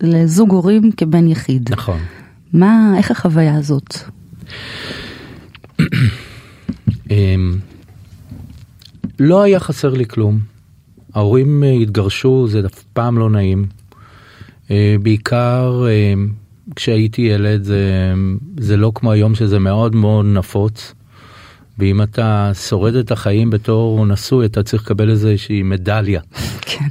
לזוג 0.02 0.50
הורים 0.50 0.92
כבן 0.96 1.28
יחיד. 1.28 1.72
נכון. 1.72 1.98
מה, 2.52 2.94
איך 2.98 3.10
החוויה 3.10 3.56
הזאת? 3.56 3.94
אמ, 7.10 7.58
לא 9.18 9.42
היה 9.42 9.60
חסר 9.60 9.94
לי 9.94 10.06
כלום. 10.06 10.38
ההורים 11.14 11.64
אה, 11.64 11.72
התגרשו, 11.72 12.48
זה 12.48 12.62
אף 12.66 12.82
פעם 12.92 13.18
לא 13.18 13.30
נעים. 13.30 13.66
אה, 14.70 14.96
בעיקר 15.02 15.84
אה, 15.88 16.14
כשהייתי 16.76 17.22
ילד, 17.22 17.62
זה, 17.62 18.12
זה 18.58 18.76
לא 18.76 18.92
כמו 18.94 19.12
היום 19.12 19.34
שזה 19.34 19.58
מאוד 19.58 19.94
מאוד 19.94 20.26
נפוץ. 20.26 20.94
ואם 21.78 22.02
אתה 22.02 22.50
שורד 22.68 22.94
את 22.94 23.10
החיים 23.10 23.50
בתור 23.50 24.06
נשוי, 24.06 24.46
אתה 24.46 24.62
צריך 24.62 24.82
לקבל 24.82 25.10
איזושהי 25.10 25.62
מדליה. 25.62 26.20
כן, 26.60 26.88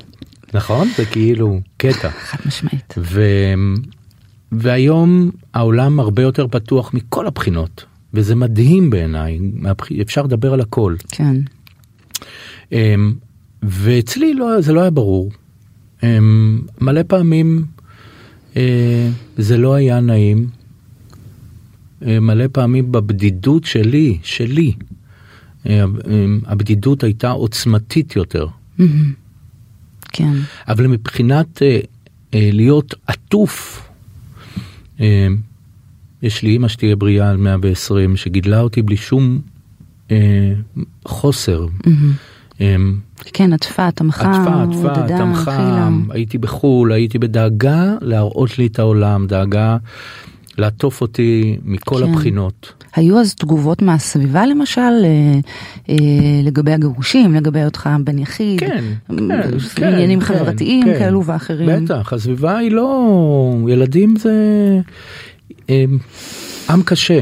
נכון? 0.54 0.88
זה 0.98 1.06
כאילו 1.06 1.60
קטע. 1.78 2.10
חד 2.10 2.38
משמעית. 2.46 2.94
ו... 2.98 3.22
והיום 4.52 5.32
העולם 5.54 6.00
הרבה 6.00 6.22
יותר 6.22 6.48
פתוח 6.48 6.94
מכל 6.94 7.28
הבחינות, 7.28 7.86
וזה 8.14 8.36
מדהים 8.36 8.90
בעיניי, 8.90 9.40
אפשר 10.02 10.24
לדבר 10.24 10.54
על 10.54 10.62
הכל. 10.62 10.96
כן, 11.12 11.36
אמ, 12.72 13.14
ואצלי 13.64 14.34
לא, 14.34 14.62
זה 14.62 14.74
לא 14.74 14.82
היה 14.82 14.90
ברור. 14.90 15.32
אמ, 16.04 16.62
מלא 16.82 17.02
פעמים 17.08 17.66
אה, 18.56 19.10
זה 19.38 19.58
לא 19.58 19.74
היה 19.74 20.00
נעים. 20.00 20.48
אה, 22.06 22.20
מלא 22.20 22.46
פעמים 22.52 22.92
בבדידות 22.92 23.64
שלי, 23.64 24.18
שלי, 24.24 24.74
אה, 25.66 25.84
אמ, 25.84 26.40
הבדידות 26.46 27.04
הייתה 27.04 27.32
עוצמתית 27.32 28.16
יותר. 28.16 28.48
מהמם. 28.78 29.23
כן, 30.14 30.34
אבל 30.68 30.88
מבחינת 30.88 31.62
אה, 31.62 31.80
אה, 32.34 32.50
להיות 32.54 32.96
עטוף, 33.08 33.88
אה, 35.00 35.28
יש 36.22 36.44
לי 36.44 36.56
אמא 36.56 36.68
שתהיה 36.68 36.96
בריאה 36.96 37.30
על 37.30 37.38
120 37.38 38.18
שגידלה 38.18 38.60
אותי 38.60 38.82
בלי 38.82 38.98
שום 38.98 39.42
אה, 40.12 40.54
חוסר. 41.06 41.66
מהמם. 41.86 42.14
אה, 42.62 42.76
כן, 43.34 43.54
עטפה, 43.54 43.92
תמכה, 43.92 44.32
עטפה, 44.32 44.64
עטפה, 44.64 45.02
עודדה, 45.02 45.18
תמכה. 45.18 45.90
הייתי 46.10 46.38
בחו"ל, 46.38 46.92
הייתי 46.92 47.20
בדאגה 47.20 47.94
להראות 48.02 48.58
לי 48.58 48.68
את 48.68 48.80
העולם, 48.80 49.28
דאגה 49.28 49.78
לעטוף 50.58 51.02
אותי 51.02 51.58
מכל 51.64 52.04
כן. 52.06 52.10
הבחינות. 52.14 52.84
היו 52.96 53.20
אז 53.20 53.36
תגובות 53.36 53.82
מהסביבה 53.82 54.46
למשל, 54.46 54.82
אה, 54.82 55.40
אה, 55.90 55.96
לגבי 56.44 56.72
הגירושים, 56.72 57.34
לגבי 57.34 57.64
אותך 57.64 57.90
בן 58.04 58.20
יחיד, 58.20 58.60
כן, 58.60 58.84
אה, 59.12 59.16
כן, 59.18 59.58
כן, 59.76 59.94
עניינים 59.94 60.20
כן, 60.20 60.26
חברתיים 60.26 60.84
כן. 60.84 61.00
כאלו 61.00 61.26
ואחרים. 61.26 61.86
בטח, 61.86 62.14
הסביבה 62.14 62.58
היא 62.58 62.72
לא... 62.72 63.58
ילדים 63.68 64.16
זה 64.16 64.34
אה, 65.70 65.86
עם 66.70 66.84
קשה. 66.84 67.22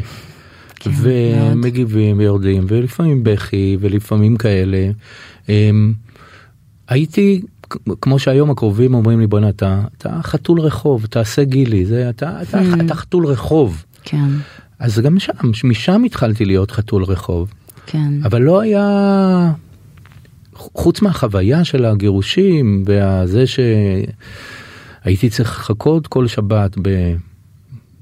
כן, 0.75 0.91
ומגיבים 1.01 2.19
ויורדים 2.19 2.65
ולפעמים 2.67 3.23
בכי 3.23 3.77
ולפעמים 3.79 4.37
כאלה. 4.37 4.91
אמ, 5.49 5.93
הייתי 6.87 7.41
כמו 8.01 8.19
שהיום 8.19 8.51
הקרובים 8.51 8.93
אומרים 8.93 9.19
לי 9.19 9.27
בואנה 9.27 9.49
אתה 9.49 9.81
אתה 9.97 10.19
חתול 10.23 10.59
רחוב 10.59 11.05
תעשה 11.05 11.43
גילי 11.43 11.85
זה 11.85 12.09
אתה 12.09 12.41
אתה, 12.41 12.59
Hmm. 12.59 12.85
אתה 12.85 12.95
חתול 12.95 13.25
רחוב 13.25 13.83
כן, 14.03 14.29
אז 14.79 14.99
גם 14.99 15.19
שם 15.19 15.33
משם 15.63 16.03
התחלתי 16.03 16.45
להיות 16.45 16.71
חתול 16.71 17.03
רחוב 17.03 17.53
כן, 17.85 18.13
אבל 18.23 18.41
לא 18.41 18.61
היה 18.61 19.51
חוץ 20.53 21.01
מהחוויה 21.01 21.63
של 21.63 21.85
הגירושים 21.85 22.83
והזה 22.85 23.43
שהייתי 23.47 25.29
צריך 25.29 25.59
לחכות 25.59 26.07
כל 26.07 26.27
שבת 26.27 26.77
ב... 26.81 27.15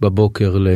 בבוקר 0.01 0.57
ל... 0.57 0.67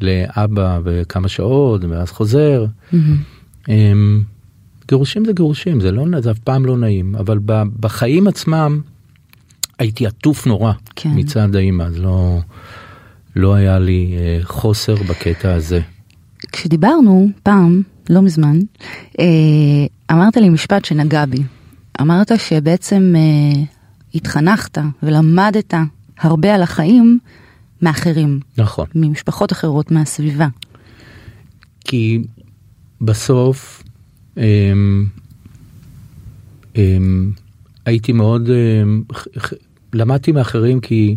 לאבא 0.00 0.78
וכמה 0.84 1.28
שעות 1.28 1.84
ואז 1.84 2.10
חוזר. 2.10 2.66
מהמם. 2.92 4.22
גירושים 4.90 5.24
זה 5.24 5.32
גירושים 5.32 5.80
זה 5.80 5.90
לא 5.90 6.20
זה 6.20 6.30
אף 6.30 6.38
פעם 6.38 6.66
לא 6.66 6.76
נעים 6.76 7.14
אבל 7.14 7.38
ב... 7.44 7.62
בחיים 7.80 8.28
עצמם 8.28 8.80
הייתי 9.78 10.06
עטוף 10.06 10.46
נורא 10.46 10.72
כן. 10.96 11.10
מצד 11.14 11.56
האמא 11.56 11.82
אז 11.82 11.98
לא 11.98 12.38
לא 13.36 13.54
היה 13.54 13.78
לי 13.78 14.14
אה, 14.18 14.38
חוסר 14.42 14.94
בקטע 14.94 15.54
הזה. 15.54 15.80
כשדיברנו 16.52 17.28
פעם, 17.42 17.82
לא 18.10 18.22
מזמן, 18.22 18.58
אה, 19.20 19.26
אמרת 20.12 20.36
לי 20.36 20.48
משפט 20.48 20.84
שנגע 20.84 21.26
בי. 21.26 21.42
אמרת 22.00 22.32
שבעצם 22.38 23.14
אה, 23.16 23.62
התחנכת 24.14 24.78
ולמדת 25.02 25.74
הרבה 26.20 26.54
על 26.54 26.62
החיים 26.62 27.18
מאחרים, 27.82 28.40
נכון. 28.58 28.86
ממשפחות 28.94 29.52
אחרות, 29.52 29.90
מהסביבה. 29.90 30.48
כי 31.84 32.22
בסוף 33.00 33.82
הייתי 37.84 38.12
מאוד 38.12 38.50
אמ, 38.50 39.02
למדתי 39.92 40.32
מאחרים 40.32 40.80
כי 40.80 41.16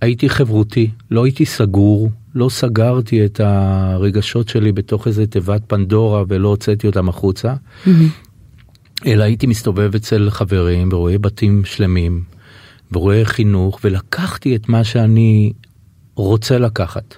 הייתי 0.00 0.28
חברותי, 0.28 0.90
לא 1.10 1.24
הייתי 1.24 1.46
סגור, 1.46 2.10
לא 2.34 2.48
סגרתי 2.48 3.24
את 3.24 3.40
הרגשות 3.40 4.48
שלי 4.48 4.72
בתוך 4.72 5.06
איזה 5.06 5.26
תיבת 5.26 5.62
פנדורה 5.66 6.24
ולא 6.28 6.48
הוצאתי 6.48 6.86
אותם 6.86 7.08
החוצה, 7.08 7.54
אלא 9.06 9.24
הייתי 9.24 9.46
מסתובב 9.46 9.94
אצל 9.94 10.30
חברים 10.30 10.88
ורואה 10.92 11.18
בתים 11.18 11.64
שלמים, 11.64 12.22
ורואה 12.92 13.24
חינוך, 13.24 13.80
ולקחתי 13.84 14.56
את 14.56 14.68
מה 14.68 14.84
שאני 14.84 15.52
רוצה 16.14 16.58
לקחת. 16.58 17.14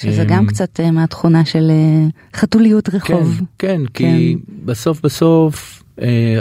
שזה 0.00 0.24
גם 0.28 0.46
קצת 0.46 0.80
אה, 0.80 0.90
מהתכונה 0.90 1.44
של 1.44 1.70
אה, 1.70 2.06
חתוליות 2.40 2.88
רחוב. 2.88 3.40
כן, 3.58 3.80
כן, 3.94 4.04
כי 4.08 4.36
בסוף 4.64 5.00
בסוף 5.02 5.82
אה, 6.02 6.40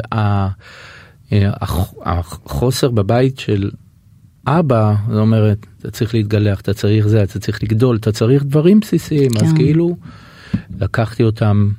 החוסר 2.05 2.91
בבית 2.91 3.39
של 3.39 3.69
אבא, 4.47 4.95
זאת 5.09 5.17
אומרת, 5.19 5.65
אתה 5.79 5.91
צריך 5.91 6.13
להתגלח, 6.13 6.61
אתה 6.61 6.73
צריך 6.73 7.07
זה, 7.07 7.23
אתה 7.23 7.39
צריך 7.39 7.63
לגדול, 7.63 7.95
אתה 7.95 8.11
צריך 8.11 8.43
דברים 8.43 8.79
בסיסיים, 8.79 9.31
אז 9.35 9.51
כן. 9.51 9.55
כאילו 9.55 9.97
לקחתי 10.79 11.23
אותם 11.23 11.69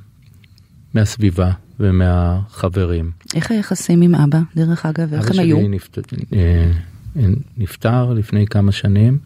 מהסביבה 0.93 1.51
ומהחברים. 1.79 3.11
איך 3.35 3.51
היחסים 3.51 4.01
עם 4.01 4.15
אבא, 4.15 4.39
דרך 4.55 4.85
אגב, 4.85 5.13
איך 5.13 5.25
אבא 5.31 5.33
הם 5.33 5.39
היו? 5.39 5.57
שלי 5.57 5.67
נפט- 5.67 6.13
אה, 6.33 6.71
נפטר 7.57 8.13
לפני 8.13 8.47
כמה 8.47 8.71
שנים. 8.71 9.17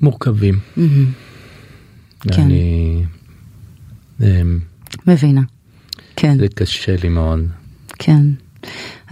מורכבים. 0.00 0.58
כן. 2.20 2.42
אני... 2.42 3.02
זה, 4.18 4.42
מבינה. 5.06 5.42
כן, 6.16 6.38
זה 6.38 6.48
קשה 6.54 6.94
לי 7.02 7.08
מאוד. 7.08 7.40
כן. 7.98 8.22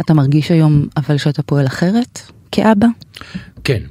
אתה 0.00 0.14
מרגיש 0.14 0.50
היום 0.50 0.87
אבל 0.97 1.16
שאתה 1.16 1.43
פועל 1.43 1.66
אחרת 1.66 2.21
כאבא? 2.52 2.87
כן. 3.64 3.83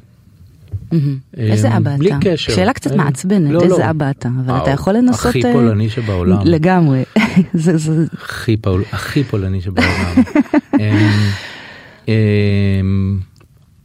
איזה 1.38 1.78
אבא 1.78 1.98
בלי 1.98 2.10
אתה? 2.10 2.18
קשר. 2.22 2.56
שאלה 2.56 2.74
קצת 2.74 2.92
אה, 2.92 2.98
מעצבנת, 2.98 3.52
לא, 3.52 3.62
איזה 3.62 3.78
לא. 3.78 3.90
אבא 3.90 4.10
אתה, 4.10 4.30
אבל 4.46 4.56
אתה 4.56 4.64
וואו, 4.64 4.74
יכול 4.74 4.94
לנסות... 4.94 5.26
הכי 5.26 5.46
אה, 5.46 5.54
פולני 5.54 5.90
שבעולם. 5.90 6.38
לגמרי. 6.46 7.04
הכי, 8.24 8.58
פול, 8.58 8.84
הכי 8.92 9.24
פולני 9.24 9.62
שבעולם. 9.62 10.24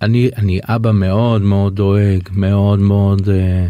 אני, 0.02 0.30
אני 0.37 0.61
אבא 0.64 0.92
מאוד 0.92 1.42
מאוד 1.42 1.76
דואג, 1.76 2.28
מאוד 2.33 2.78
מאוד 2.78 3.28
אה, 3.28 3.66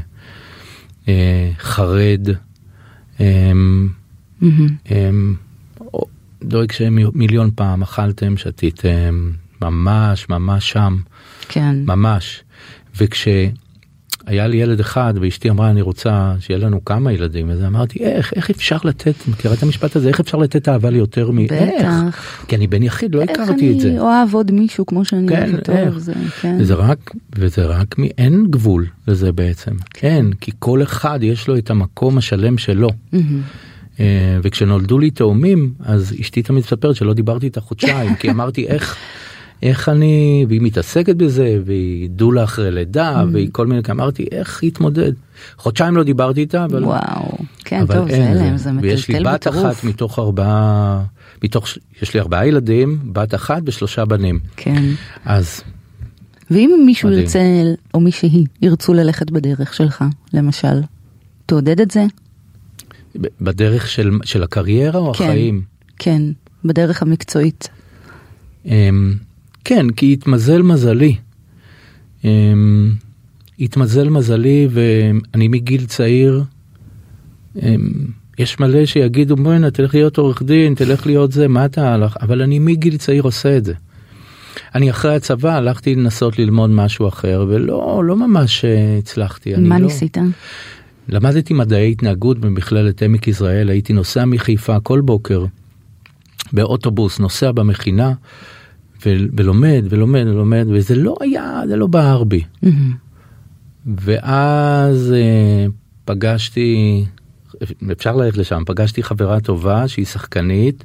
אה, 1.09 1.51
חרד. 1.59 2.29
אמ, 3.21 3.89
מהמם. 4.41 4.69
אמ, 4.91 5.35
דואג 6.45 6.73
שמיליון 6.73 7.51
פעם 7.55 7.83
אכלתם, 7.83 8.37
שתיתם, 8.37 9.31
ממש 9.63 10.29
ממש 10.29 10.71
שם, 10.71 10.97
כן. 11.49 11.77
ממש. 11.87 12.43
וכשהיה 14.31 14.47
לי 14.47 14.57
ילד 14.57 14.81
אחד 14.81 15.15
ואשתי 15.21 15.51
אמרה 15.51 15.71
אני 15.71 15.81
רוצה 15.81 16.35
שיהיה 16.41 16.59
לנו 16.59 16.85
כמה 16.85 17.13
ילדים, 17.13 17.51
אז 17.51 17.65
אמרתי 17.65 17.99
איך, 17.99 18.33
איך 18.37 18.51
אפשר 18.51 18.77
לתת, 18.85 19.15
מכירה 19.29 19.55
את 19.55 19.63
המשפט 19.63 19.97
הזה, 19.97 20.09
איך 20.09 20.21
אפשר 20.21 20.39
לתת 20.39 20.69
אהבה 20.69 20.91
ליותר 20.91 21.31
מ... 21.31 21.39
איך? 21.39 21.51
בטח. 21.79 22.45
כי 22.49 22.57
אני 22.57 22.67
בן 22.67 22.83
יחיד, 22.83 23.15
לא 23.15 23.21
איך 23.21 23.31
הכרתי 23.31 23.73
את 23.73 23.81
זה. 23.81 23.89
אני 23.89 23.99
אוהב 23.99 24.35
עוד 24.35 24.51
מישהו 24.51 24.87
כמו 24.87 25.05
שאני 25.05 25.29
כן, 25.29 25.51
אוהבת 25.51 25.71
איך? 25.71 25.99
זה, 25.99 26.13
כן. 26.41 26.57
וזה 26.61 26.75
רק, 26.75 27.11
וזה 27.37 27.67
רק 27.67 27.99
מ... 27.99 28.05
אין 28.05 28.47
גבול 28.51 28.87
לזה 29.09 29.33
בעצם. 29.33 29.73
אין, 30.03 30.33
כי 30.41 30.51
כל 30.59 30.83
אחד 30.83 31.19
יש 31.23 31.49
לו 31.49 31.57
את 31.57 31.71
המקום 31.71 32.19
השלם 32.19 32.59
שלו. 32.59 32.91
אה, 34.01 34.39
וכשנולדו 34.43 34.99
לי 34.99 35.11
תאומים 35.11 35.73
אז 35.81 36.15
אשתי 36.21 36.43
תמיד 36.43 36.65
מספרת 36.65 36.97
שלא 36.97 37.15
דיברתי 37.15 37.47
איתה 37.47 37.61
חודשיים 37.61 38.15
כי 38.15 38.31
אמרתי 38.31 38.67
איך 38.67 38.97
איך 39.63 39.89
אני 39.89 40.47
והיא 40.49 40.61
מתעסקת 40.63 41.17
בזה 41.17 41.59
והיא 41.65 42.11
דולה 42.11 42.45
אחרי 42.45 42.71
לידה 42.71 43.25
והיא 43.33 43.49
כל 43.53 43.67
מיני 43.67 43.81
אמרתי 43.91 44.27
איך 44.33 44.61
להתמודד 44.63 45.13
חודשיים 45.57 45.97
לא 45.97 46.03
דיברתי 46.03 46.41
איתה 46.41 46.65
אבל, 46.65 46.85
וואו. 46.85 47.39
כן, 47.65 47.81
אבל 47.81 47.95
טוב, 47.95 48.09
זה 48.09 48.15
אין, 48.15 48.37
הלם, 48.37 48.57
זה 48.57 48.71
ויש 48.83 49.09
לי 49.09 49.15
מטלטל 49.15 49.33
בת 49.33 49.47
בטירוף. 49.47 49.73
אחת 49.73 49.85
מתוך 49.85 50.19
ארבעה 50.19 51.03
מתוך 51.45 51.69
יש 52.03 52.15
לי 52.15 52.21
ארבעה 52.21 52.47
ילדים 52.47 52.99
בת 53.13 53.35
אחת 53.35 53.63
ושלושה 53.67 54.05
בנים 54.05 54.41
כן. 54.57 54.83
אז 55.25 55.63
ואם 56.51 56.83
מישהו 56.87 57.09
מדהים. 57.09 57.23
ירצה, 57.23 57.41
או 57.95 58.01
מישהי, 58.01 58.45
ירצו 58.63 58.95
ללכת 58.95 59.31
בדרך 59.31 59.75
שלך, 59.75 60.05
למשל, 60.35 60.81
תעודד 61.47 61.81
את 61.81 61.91
זה? 61.91 62.07
בדרך 63.41 63.89
של 63.89 64.11
של 64.25 64.43
הקריירה 64.43 65.01
או 65.01 65.15
כן. 65.15 65.25
החיים. 65.25 65.63
כן, 65.99 66.23
בדרך 66.65 67.03
המקצועית. 67.03 67.69
אמ, 68.67 69.15
כן, 69.65 69.91
כי 69.91 70.13
התמזל 70.13 70.63
מזלי. 70.63 71.17
אמ, 72.25 72.93
התמזל 73.61 74.09
מזלי 74.09 74.69
ואני 74.71 75.49
מגיל 75.49 75.87
צעיר, 75.87 76.43
אמ, 77.63 77.91
יש 78.39 78.61
מלא 78.61 78.87
שיגידו 78.87 79.37
בוא'נה 79.37 79.71
תלך 79.71 79.95
להיות 79.95 80.19
עורך 80.19 80.43
דין, 80.43 80.75
תלך 80.75 81.07
להיות 81.07 81.33
זה, 81.33 81.49
מה 81.49 81.65
אתה 81.65 81.95
הלך, 81.95 82.17
אבל 82.23 82.43
אני 82.43 82.59
מגיל 82.59 82.97
צעיר 82.97 83.23
עושה 83.23 83.57
את 83.57 83.65
זה. 83.65 83.75
אני 84.75 84.91
אחרי 84.91 85.15
הצבא 85.15 85.57
הלכתי 85.57 85.95
לנסות 85.95 86.39
ללמוד 86.39 86.71
משהו 86.71 87.09
אחר 87.09 87.47
ולא 87.49 88.03
לא 88.05 88.17
ממש 88.17 88.65
אה, 88.65 88.99
הצלחתי. 88.99 89.55
מה 89.57 89.79
לא... 89.79 89.85
ניסית? 89.85 90.19
למדתי 91.09 91.55
מדעי 91.55 91.91
התנהגות 91.91 92.39
במכללת 92.39 93.03
עמק 93.03 93.29
יזרעאל, 93.29 93.69
הייתי 93.69 93.93
נוסע 93.93 94.25
מחיפה 94.25 94.81
כל 94.81 95.01
בוקר 95.01 95.45
באוטובוס, 96.53 97.19
נוסע 97.19 97.53
במכינה 97.53 98.13
ולומד 99.07 99.85
ולומד 99.89 100.25
ולומד, 100.27 100.67
וזה 100.69 100.95
לא 100.95 101.17
היה, 101.21 101.63
זה 101.69 101.77
לא 101.77 101.87
בער 101.87 102.25
בי. 102.25 102.43
ואז 103.87 105.13
אה, 105.13 105.67
פגשתי, 106.05 107.05
אפשר 107.93 108.17
ללכת 108.17 108.37
לשם, 108.39 108.63
פגשתי 108.67 109.03
חברה 109.03 109.41
טובה 109.41 109.89
שהיא 109.89 110.07
שחקנית, 110.07 110.85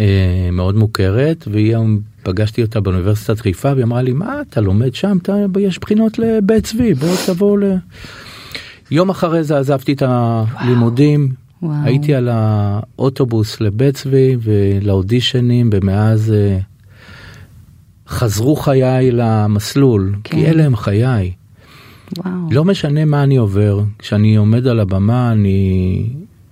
אה, 0.00 0.48
מאוד 0.52 0.76
מוכרת, 0.76 1.48
והיא 1.50 1.76
פגשתי 2.22 2.62
אותה 2.62 2.80
באוניברסיטת 2.80 3.40
חיפה, 3.40 3.72
והיא 3.72 3.84
אמרה 3.84 4.02
לי, 4.02 4.12
מה 4.12 4.40
אתה 4.40 4.60
לומד 4.60 4.94
שם, 4.94 5.18
אתה, 5.22 5.36
יש 5.60 5.78
בחינות 5.78 6.18
לבית 6.18 6.64
צבי, 6.64 6.94
בוא 6.94 7.14
תבוא 7.26 7.58
ל... 7.58 7.64
יום 8.90 9.10
אחרי 9.10 9.44
זה 9.44 9.58
עזבתי 9.58 9.92
את 9.92 10.02
הלימודים, 10.06 11.32
וואו. 11.62 11.74
הייתי 11.84 12.14
על 12.14 12.28
האוטובוס 12.32 13.60
לבית 13.60 13.94
צבי 13.94 14.36
ולאודישנים, 14.42 15.70
ומאז 15.72 16.32
אה, 16.32 16.58
חזרו 18.08 18.56
חיי 18.56 19.10
למסלול, 19.10 20.14
כן. 20.24 20.36
כי 20.36 20.46
אלה 20.46 20.64
הם 20.64 20.76
חיי. 20.76 21.32
וואו. 22.16 22.32
לא 22.50 22.64
משנה 22.64 23.04
מה 23.04 23.22
אני 23.22 23.36
עובר, 23.36 23.80
כשאני 23.98 24.36
עומד 24.36 24.66
על 24.66 24.80
הבמה 24.80 25.32
אני, 25.32 26.06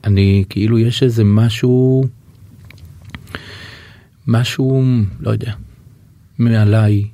אני 0.05 0.45
כאילו 0.49 0.79
יש 0.79 1.03
איזה 1.03 1.25
משהו, 1.25 2.05
משהו, 4.27 4.83
לא 5.21 5.31
יודע, 5.31 5.53
מעליי, 6.39 7.05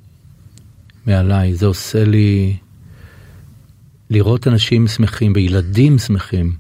מעליי, 1.07 1.55
זה 1.55 1.66
עושה 1.66 2.05
לי, 2.05 2.57
לראות 4.11 4.48
אנשים 4.48 4.88
שמחים 4.88 5.33
וילדים 5.35 5.98
שמחים, 5.98 6.52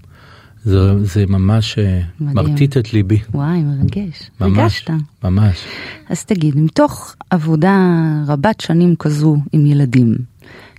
זה, 0.64 1.04
זה 1.04 1.24
ממש 1.26 1.78
אה, 1.78 2.00
מדהים. 2.20 2.36
מרטיט 2.36 2.76
את 2.76 2.92
ליבי, 2.92 3.18
וואי, 3.34 3.62
מרגש. 3.62 4.30
ממש, 4.40 4.58
ריגשת. 4.58 4.90
ממש. 5.24 5.64
אז 6.08 6.24
תגיד, 6.24 6.56
מתוך 6.58 7.14
עבודה 7.30 7.76
רבת 8.26 8.60
שנים 8.60 8.96
כזו 8.96 9.36
עם 9.52 9.66
ילדים, 9.66 10.14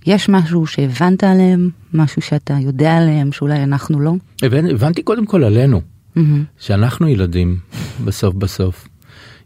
יש 0.06 0.28
משהו 0.28 0.66
שהבנת 0.66 1.24
עליהם? 1.24 1.70
משהו 1.94 2.22
שאתה 2.22 2.54
יודע 2.60 2.96
עליהם 2.96 3.32
שאולי 3.32 3.62
אנחנו 3.62 4.00
לא? 4.00 4.12
הבנ- 4.42 4.70
הבנתי 4.72 5.02
קודם 5.02 5.26
כל 5.26 5.44
עלינו. 5.44 5.80
מהמם. 6.16 6.44
שאנחנו 6.58 7.08
ילדים 7.08 7.56
בסוף 8.04 8.34
בסוף 8.34 8.88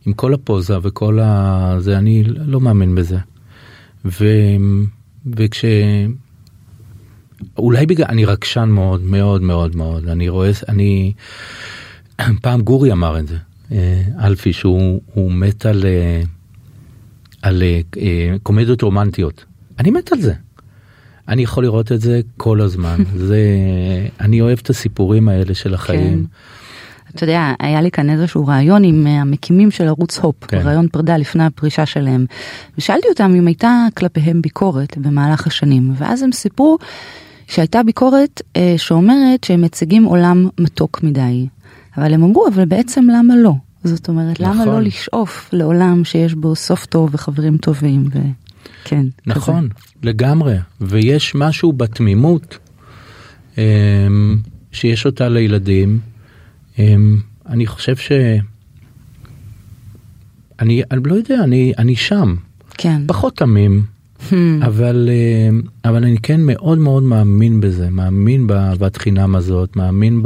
עם 0.06 0.12
כל 0.12 0.34
הפוזה 0.34 0.74
וכל 0.82 1.18
ה... 1.22 1.74
זה 1.78 1.98
אני 1.98 2.24
לא 2.24 2.60
מאמין 2.60 2.94
בזה. 2.94 3.18
ו... 4.04 4.24
וכש... 5.36 5.64
אולי 7.58 7.86
בגלל 7.86 8.06
אני 8.08 8.24
רגשן 8.24 8.68
מאוד 8.68 9.02
מאוד 9.02 9.42
מאוד 9.42 9.76
מאוד 9.76 10.08
אני 10.08 10.28
רואה 10.28 10.50
אני 10.68 11.12
פעם 12.42 12.60
גורי 12.60 12.92
אמר 12.92 13.18
את 13.18 13.26
זה 13.26 13.36
אה, 13.72 14.02
אלפי 14.22 14.52
שהוא 14.52 15.00
הוא 15.14 15.32
מת 15.32 15.66
על 15.66 15.84
אה, 15.84 16.22
על 17.42 17.62
אה, 17.96 18.34
קומדיות 18.42 18.82
רומנטיות 18.82 19.44
אני 19.78 19.90
מת 19.90 20.12
על 20.12 20.20
זה. 20.20 20.32
אני 21.28 21.42
יכול 21.42 21.64
לראות 21.64 21.92
את 21.92 22.00
זה 22.00 22.20
כל 22.36 22.60
הזמן 22.60 22.96
זה 23.28 23.40
אני 24.20 24.40
אוהב 24.40 24.58
את 24.62 24.70
הסיפורים 24.70 25.28
האלה 25.28 25.54
של 25.54 25.74
החיים. 25.74 26.26
אתה 27.14 27.24
יודע, 27.24 27.52
היה 27.60 27.80
לי 27.80 27.90
כאן 27.90 28.10
איזשהו 28.10 28.46
ראיון 28.46 28.84
עם 28.84 29.06
המקימים 29.06 29.70
של 29.70 29.88
ערוץ 29.88 30.18
הופ, 30.18 30.44
כן. 30.44 30.60
ראיון 30.64 30.88
פרידה 30.88 31.16
לפני 31.16 31.44
הפרישה 31.44 31.86
שלהם, 31.86 32.26
ושאלתי 32.78 33.08
אותם 33.08 33.34
אם 33.34 33.46
הייתה 33.46 33.86
כלפיהם 33.96 34.42
ביקורת 34.42 34.98
במהלך 34.98 35.46
השנים, 35.46 35.92
ואז 35.96 36.22
הם 36.22 36.32
סיפרו 36.32 36.78
שהייתה 37.48 37.82
ביקורת 37.82 38.42
אה, 38.56 38.74
שאומרת 38.76 39.44
שהם 39.44 39.62
מציגים 39.62 40.04
עולם 40.04 40.48
מתוק 40.60 41.02
מדי, 41.02 41.46
אבל 41.96 42.14
הם 42.14 42.22
אמרו, 42.22 42.48
אבל 42.48 42.64
בעצם 42.64 43.06
למה 43.18 43.36
לא? 43.36 43.52
זאת 43.84 44.08
אומרת, 44.08 44.40
למה 44.40 44.54
נכון. 44.54 44.68
לא 44.68 44.80
לשאוף 44.80 45.48
לעולם 45.52 46.04
שיש 46.04 46.34
בו 46.34 46.56
סוף 46.56 46.86
טוב 46.86 47.10
וחברים 47.12 47.56
טובים? 47.56 48.08
ו... 48.12 48.18
כן. 48.84 49.06
נכון, 49.26 49.68
לגמרי. 50.02 50.56
ויש 50.80 51.34
משהו 51.34 51.72
בתמימות 51.72 52.58
אמ, 53.58 53.62
שיש 54.72 55.06
אותה 55.06 55.28
לילדים. 55.28 55.98
אמ, 56.78 57.18
אני 57.48 57.66
חושב 57.66 57.96
ש... 57.96 58.12
אני, 60.60 60.82
אני 60.90 61.00
לא 61.04 61.14
יודע, 61.14 61.44
אני, 61.44 61.72
אני 61.78 61.96
שם. 61.96 62.34
כן. 62.78 63.02
פחות 63.06 63.36
תמים. 63.36 63.82
אבל, 64.62 65.08
אמ, 65.12 65.62
אבל 65.84 66.04
אני 66.04 66.18
כן 66.18 66.40
מאוד 66.40 66.78
מאוד 66.78 67.02
מאמין 67.02 67.60
בזה, 67.60 67.90
מאמין 67.90 68.46
באהבת 68.46 68.96
חינם 68.96 69.36
הזאת, 69.36 69.76
מאמין 69.76 70.22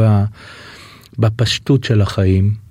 בפשטות 1.19 1.85
של 1.85 2.01
החיים. 2.01 2.63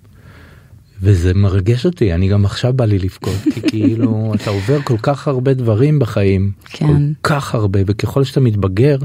וזה 1.01 1.33
מרגש 1.33 1.85
אותי, 1.85 2.13
אני 2.13 2.27
גם 2.27 2.45
עכשיו 2.45 2.73
בא 2.73 2.85
לי 2.85 2.99
לבכות, 2.99 3.37
כי 3.53 3.61
כאילו 3.69 4.33
אתה 4.35 4.49
עובר 4.49 4.81
כל 4.81 4.97
כך 5.01 5.27
הרבה 5.27 5.53
דברים 5.53 5.99
בחיים, 5.99 6.51
כן. 6.65 6.85
כל 7.21 7.29
כך 7.29 7.55
הרבה, 7.55 7.79
וככל 7.87 8.23
שאתה 8.23 8.39
מתבגר, 8.39 8.97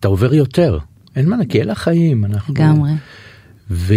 אתה 0.00 0.08
עובר 0.08 0.34
יותר, 0.34 0.78
אין 1.16 1.28
מה, 1.28 1.36
כי 1.48 1.60
אלה 1.60 1.72
החיים, 1.72 2.24
אנחנו... 2.24 2.54
לגמרי. 2.54 2.92
ו... 3.70 3.94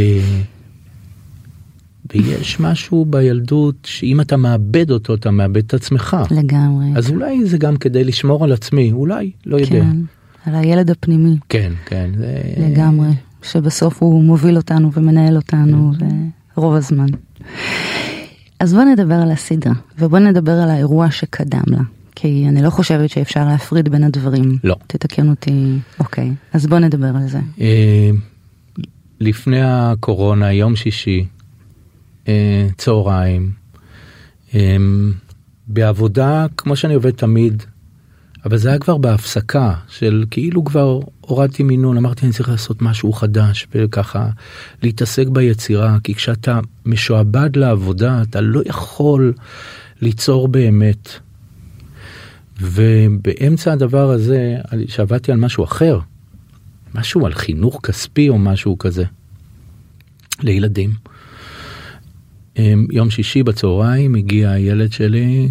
ויש 2.14 2.60
משהו 2.60 3.06
בילדות 3.06 3.76
שאם 3.86 4.22
אתה 4.22 4.38
מאבד 4.38 4.92
אותו 4.92 5.16
אתה 5.16 5.32
מאבד 5.32 5.58
את 5.58 5.74
עצמך. 5.74 6.18
לגמרי. 6.32 6.86
אז 6.96 7.10
אולי 7.10 7.46
זה 7.46 7.58
גם 7.58 7.78
כדי 7.78 8.04
לשמור 8.04 8.44
על 8.44 8.52
עצמי, 8.52 8.92
אולי, 8.92 9.32
לא 9.46 9.58
יודע. 9.58 9.70
כן. 9.70 9.98
על 10.46 10.56
הילד 10.56 10.92
הפנימי. 10.92 11.38
כן, 11.50 11.72
כן. 11.86 12.12
זה... 12.18 12.42
לגמרי. 12.58 13.10
שבסוף 13.44 14.04
הוא 14.04 14.24
מוביל 14.24 14.58
אותנו 14.58 14.94
ומנהל 14.94 15.36
אותנו 15.36 15.92
רוב 16.56 16.74
הזמן. 16.74 17.08
אז 18.60 18.74
בוא 18.74 18.84
נדבר 18.84 19.16
על 19.16 19.32
הסדרה, 19.32 19.74
ובוא 20.00 20.20
נדבר 20.20 20.52
על 20.52 20.70
האירוע 20.70 21.12
שקדם 21.12 21.64
לה. 21.68 21.82
כי 22.16 22.46
אני 22.48 22.62
לא 22.62 22.70
חושבת 22.70 23.10
שאפשר 23.10 23.46
להפריד 23.46 23.90
בין 23.90 24.04
הדברים. 24.04 24.58
לא. 24.64 24.76
תתקן 24.88 25.30
אותי. 25.30 25.78
אוקיי, 26.00 26.32
אז 26.54 26.68
בוא 26.68 26.80
נדבר 26.80 27.08
על 27.16 27.28
זה. 27.28 27.40
אה, 27.62 28.10
לפני 29.20 29.62
הקורונה, 29.62 30.52
יום 30.52 30.76
שישי, 30.76 31.26
צהריים, 32.78 33.52
אה, 34.56 34.78
בעבודה 35.68 36.46
כמו 36.58 36.76
שאני 36.76 36.94
עובד 36.94 37.12
תמיד, 37.12 37.64
אבל 38.46 38.58
זה 38.58 38.70
היה 38.70 38.80
כבר 38.80 38.98
בהפסקה 38.98 39.74
של 39.88 40.26
כאילו 40.32 40.64
כבר 40.64 41.00
הורדתי 41.22 41.64
מינון, 41.64 41.98
אמרתי 41.98 42.26
אני 42.26 42.34
צריך 42.34 42.50
לעשות 42.50 42.82
משהו 42.82 43.14
חדש 43.14 43.68
וככה 43.76 44.30
להתעסק 44.84 45.28
ביצירה, 45.28 45.98
כי 46.04 46.16
כשאתה 46.16 46.60
משועבד 46.86 47.56
לעבודה 47.56 48.22
אתה 48.22 48.42
לא 48.42 48.62
יכול 48.66 49.34
ליצור 50.02 50.48
באמת. 50.48 51.10
ובאמצע 52.62 53.74
הדבר 53.74 54.12
הזה, 54.12 54.56
שעבדתי 54.88 55.32
על 55.32 55.38
משהו 55.38 55.64
אחר, 55.64 56.00
משהו 56.96 57.26
על 57.26 57.34
חינוך 57.34 57.80
כספי 57.84 58.30
או 58.30 58.38
משהו 58.38 58.78
כזה, 58.78 59.04
לילדים. 60.40 60.94
יום 62.92 63.10
שישי 63.10 63.44
בצהריים 63.44 64.16
הגיע 64.16 64.52
הילד 64.52 64.92
שלי, 64.92 65.50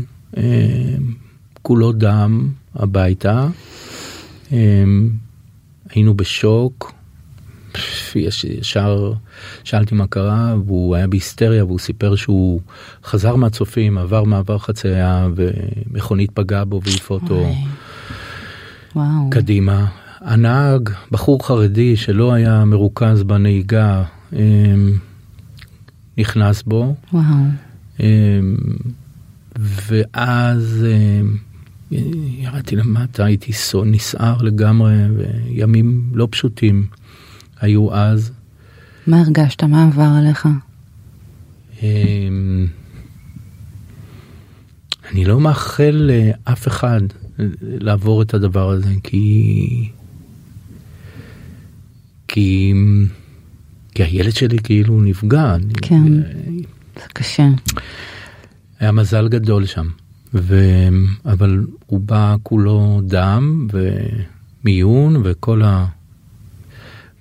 כולו 1.63 1.93
דם 1.93 2.49
הביתה, 2.75 3.49
היינו 5.91 6.15
בשוק, 6.17 6.93
ישר 8.15 9.13
שאלתי 9.65 9.95
מה 9.95 10.07
קרה 10.07 10.55
והוא 10.67 10.97
היה 10.97 11.07
בהיסטריה 11.07 11.65
והוא 11.65 11.79
סיפר 11.79 12.17
שהוא 12.17 12.61
חזר 13.05 13.37
מהצופים 13.37 13.99
עבר 13.99 14.25
מעבר 14.25 14.59
חצייה 14.59 15.29
ומכונית 15.35 16.31
פגעה 16.31 16.65
בו 16.65 16.81
והעיף 16.85 17.11
אותו 17.11 17.47
וואו. 18.97 19.31
קדימה. 19.31 19.87
הנהג 20.21 20.91
בחור 21.11 21.47
חרדי 21.47 21.97
שלא 21.97 22.33
היה 22.33 22.65
מרוכז 22.65 23.23
בנהיגה 23.23 24.05
נכנס 26.19 26.63
בו 26.63 26.95
וואו. 27.13 27.45
ואז 29.61 30.87
ירדתי 32.39 32.77
למטה 32.77 33.25
הייתי 33.25 33.53
נסער 33.87 34.43
לגמרי 34.43 34.95
וימים 35.17 36.11
לא 36.15 36.29
פשוטים. 36.31 36.87
היו 37.61 37.95
אז. 37.95 38.33
מה 39.07 39.21
הרגשת? 39.21 39.65
מה 39.65 39.87
עבר 39.87 40.09
עליך? 40.19 40.49
אני 45.13 45.25
לא 45.25 45.41
מאחל 45.41 46.11
לאף 46.11 46.69
אחד 46.69 47.01
לעבור 47.63 48.23
את 48.23 48.35
הדבר 48.35 48.71
הזה 48.71 48.95
כי 49.03 49.89
כי 52.29 52.75
כי 53.95 54.03
הילד 54.03 54.35
שלי 54.35 54.59
כאילו 54.59 55.01
נפגע. 55.01 55.57
כן, 55.83 56.13
זה 56.97 57.07
קשה. 57.13 57.49
היה 58.81 58.93
מזל 58.93 59.29
גדול 59.29 59.67
שם, 59.67 59.89
ו... 60.35 60.61
אבל 61.25 61.67
הוא 61.87 62.01
בא 62.01 62.37
כולו 62.43 63.01
דם 63.05 63.69
ומיון 63.73 65.17
וכל 65.25 65.63
ה... 65.63 65.87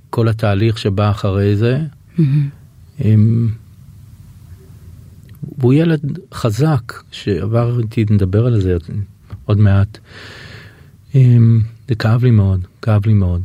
כל 0.09 0.27
התהליך 0.27 0.77
שבא 0.77 1.11
אחרי 1.11 1.55
זה. 1.55 1.79
הם... 2.99 3.49
והוא 5.57 5.73
ילד 5.73 6.19
חזק 6.33 6.93
שעבר 7.11 7.79
איתי 7.79 8.05
נדבר 8.09 8.45
על 8.45 8.61
זה 8.61 8.77
עוד 9.45 9.59
מעט. 9.59 9.97
הם... 11.13 11.61
זה 11.87 11.95
כאב 11.95 12.23
לי 12.23 12.31
מאוד, 12.31 12.67
כאב 12.81 13.05
לי 13.05 13.13
מאוד. 13.13 13.41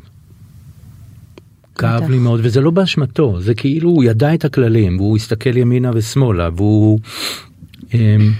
כאב 1.78 2.10
לי 2.10 2.18
מאוד 2.18 2.40
וזה 2.42 2.60
לא 2.60 2.70
באשמתו 2.70 3.40
זה 3.40 3.54
כאילו 3.54 3.90
הוא 3.90 4.04
ידע 4.04 4.34
את 4.34 4.44
הכללים 4.44 4.96
והוא 5.00 5.16
הסתכל 5.16 5.56
ימינה 5.56 5.90
ושמאלה 5.94 6.48
והוא. 6.56 6.98
הם... 7.92 8.32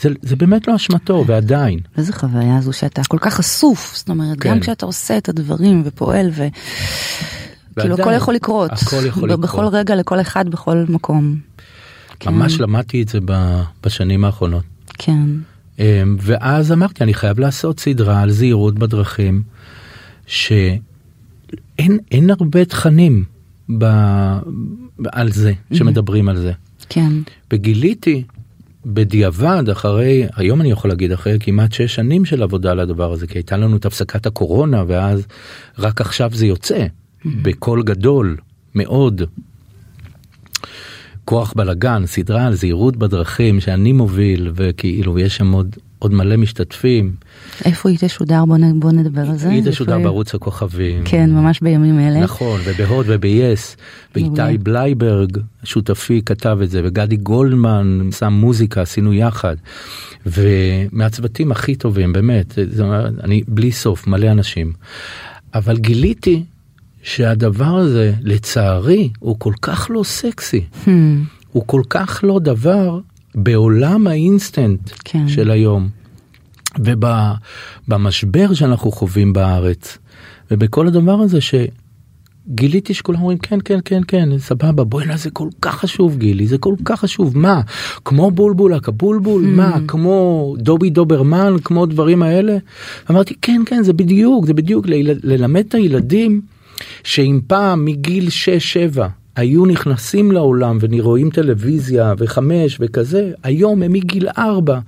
זה, 0.00 0.08
זה 0.22 0.36
באמת 0.36 0.68
לא 0.68 0.76
אשמתו 0.76 1.24
ועדיין. 1.26 1.78
איזה 1.96 2.12
חוויה 2.12 2.60
זו 2.60 2.72
שאתה 2.72 3.02
כל 3.08 3.18
כך 3.20 3.34
חשוף 3.34 3.96
זאת 3.96 4.08
אומרת 4.08 4.40
כן. 4.40 4.50
גם 4.50 4.60
כשאתה 4.60 4.86
עושה 4.86 5.18
את 5.18 5.28
הדברים 5.28 5.82
ופועל 5.84 6.30
ו... 6.32 6.46
כאילו 7.80 7.94
הכל 7.94 8.12
יכול 8.16 8.34
לקרות, 8.34 8.70
הכל 8.72 9.06
יכול 9.06 9.28
לקרות, 9.28 9.40
בכל 9.40 9.66
רגע 9.66 9.94
לכל 9.94 10.20
אחד 10.20 10.48
בכל 10.48 10.84
מקום. 10.88 11.36
ממש 12.26 12.56
כן. 12.56 12.62
למדתי 12.62 13.02
את 13.02 13.08
זה 13.08 13.18
בשנים 13.84 14.24
האחרונות. 14.24 14.64
כן. 14.98 15.26
ואז 16.18 16.72
אמרתי 16.72 17.04
אני 17.04 17.14
חייב 17.14 17.40
לעשות 17.40 17.80
סדרה 17.80 18.20
על 18.22 18.30
זהירות 18.30 18.78
בדרכים 18.78 19.42
שאין 20.26 20.78
אין 21.78 22.30
הרבה 22.30 22.64
תכנים 22.64 23.24
ב, 23.78 23.84
על 25.12 25.32
זה 25.32 25.52
שמדברים 25.72 26.28
על 26.28 26.36
זה. 26.36 26.52
כן. 26.88 27.12
וגיליתי 27.52 28.22
בדיעבד 28.86 29.68
אחרי 29.68 30.26
היום 30.36 30.60
אני 30.60 30.70
יכול 30.70 30.90
להגיד 30.90 31.12
אחרי 31.12 31.36
כמעט 31.40 31.72
שש 31.72 31.94
שנים 31.94 32.24
של 32.24 32.42
עבודה 32.42 32.70
על 32.70 32.80
הדבר 32.80 33.12
הזה 33.12 33.26
כי 33.26 33.38
הייתה 33.38 33.56
לנו 33.56 33.76
את 33.76 33.86
הפסקת 33.86 34.26
הקורונה 34.26 34.84
ואז 34.86 35.26
רק 35.78 36.00
עכשיו 36.00 36.30
זה 36.34 36.46
יוצא. 36.46 36.86
בקול 37.24 37.82
גדול 37.82 38.36
מאוד. 38.74 39.22
כוח 41.24 41.52
בלגן, 41.56 42.06
סדרה 42.06 42.46
על 42.46 42.54
זהירות 42.54 42.96
בדרכים 42.96 43.60
שאני 43.60 43.92
מוביל 43.92 44.50
וכאילו 44.54 45.18
יש 45.18 45.36
שם 45.36 45.52
עוד, 45.52 45.76
עוד 46.02 46.14
מלא 46.14 46.36
משתתפים. 46.36 47.14
איפה 47.64 47.88
היא 47.88 47.98
תשודר? 48.00 48.44
בוא, 48.44 48.56
בוא 48.74 48.92
נדבר 48.92 49.20
על 49.30 49.36
זה. 49.36 49.48
היא 49.48 49.62
תשודר 49.70 49.98
בערוץ 49.98 50.34
הכוכבים. 50.34 51.02
כן, 51.04 51.30
ממש 51.30 51.60
בימים 51.60 51.98
אלה. 52.00 52.20
נכון, 52.20 52.60
ובהוט 52.64 53.06
וביס. 53.08 53.76
ואיתי 54.14 54.58
בלייברג, 54.62 55.38
שותפי, 55.64 56.22
כתב 56.26 56.58
את 56.62 56.70
זה, 56.70 56.80
וגדי 56.84 57.16
גולדמן 57.16 58.08
שם 58.18 58.32
מוזיקה, 58.32 58.82
עשינו 58.82 59.12
יחד. 59.14 59.56
ומהצוותים 60.26 61.52
הכי 61.52 61.74
טובים, 61.74 62.12
באמת, 62.12 62.58
זה, 62.70 62.84
אני 63.22 63.42
בלי 63.48 63.72
סוף, 63.72 64.06
מלא 64.06 64.26
אנשים. 64.26 64.72
אבל 65.54 65.76
גיליתי 65.76 66.44
שהדבר 67.02 67.76
הזה 67.76 68.12
לצערי 68.20 69.10
הוא 69.18 69.36
כל 69.38 69.52
כך 69.62 69.86
לא 69.90 70.02
סקסי 70.04 70.64
Hmm. 70.84 70.88
הוא 71.52 71.62
כל 71.66 71.82
כך 71.90 72.20
לא 72.22 72.38
דבר 72.38 73.00
בעולם 73.34 74.06
האינסטנט 74.06 74.90
כן. 75.04 75.28
של 75.28 75.50
היום 75.50 75.88
ובמשבר 76.78 78.54
שאנחנו 78.54 78.92
חווים 78.92 79.32
בארץ 79.32 79.98
ובכל 80.50 80.86
הדבר 80.86 81.12
הזה 81.12 81.38
שגיליתי 81.40 82.94
שכולם 82.94 83.20
אומרים 83.20 83.38
כן 83.38 83.58
כן 83.64 83.78
כן 83.84 84.00
כן 84.08 84.38
סבבה 84.38 84.84
בואי 84.84 85.16
זה 85.16 85.30
כל 85.30 85.48
כך 85.62 85.78
חשוב 85.78 86.18
גילי 86.18 86.46
זה 86.46 86.58
כל 86.58 86.74
כך 86.84 87.00
חשוב. 87.00 87.38
מה? 87.38 87.60
כמו 88.04 88.30
בולבול 88.30 88.74
הקבולבול? 88.74 89.44
Hmm. 89.44 89.56
מה? 89.56 89.78
כמו 89.88 90.54
דובי 90.58 90.90
דוברמן? 90.90 91.56
כמו 91.64 91.86
דברים 91.86 92.22
האלה? 92.22 92.56
אמרתי 93.10 93.34
כן 93.42 93.62
כן 93.66 93.82
זה 93.82 93.92
בדיוק 93.92 94.46
זה 94.46 94.54
בדיוק 94.54 94.86
ללמד 95.22 95.64
את 95.68 95.74
הילדים 95.74 96.40
שאם 97.04 97.40
פעם 97.46 97.84
מגיל 97.84 98.28
6-7 98.94 99.00
היו 99.36 99.66
נכנסים 99.66 100.32
לעולם 100.32 100.78
ורואים 100.80 101.30
טלוויזיה 101.30 102.14
וחמש 102.18 102.76
וכזה, 102.80 103.32
היום 103.42 103.82
הם 103.82 103.92
מגיל 103.92 104.28
ארבע, 104.38 104.78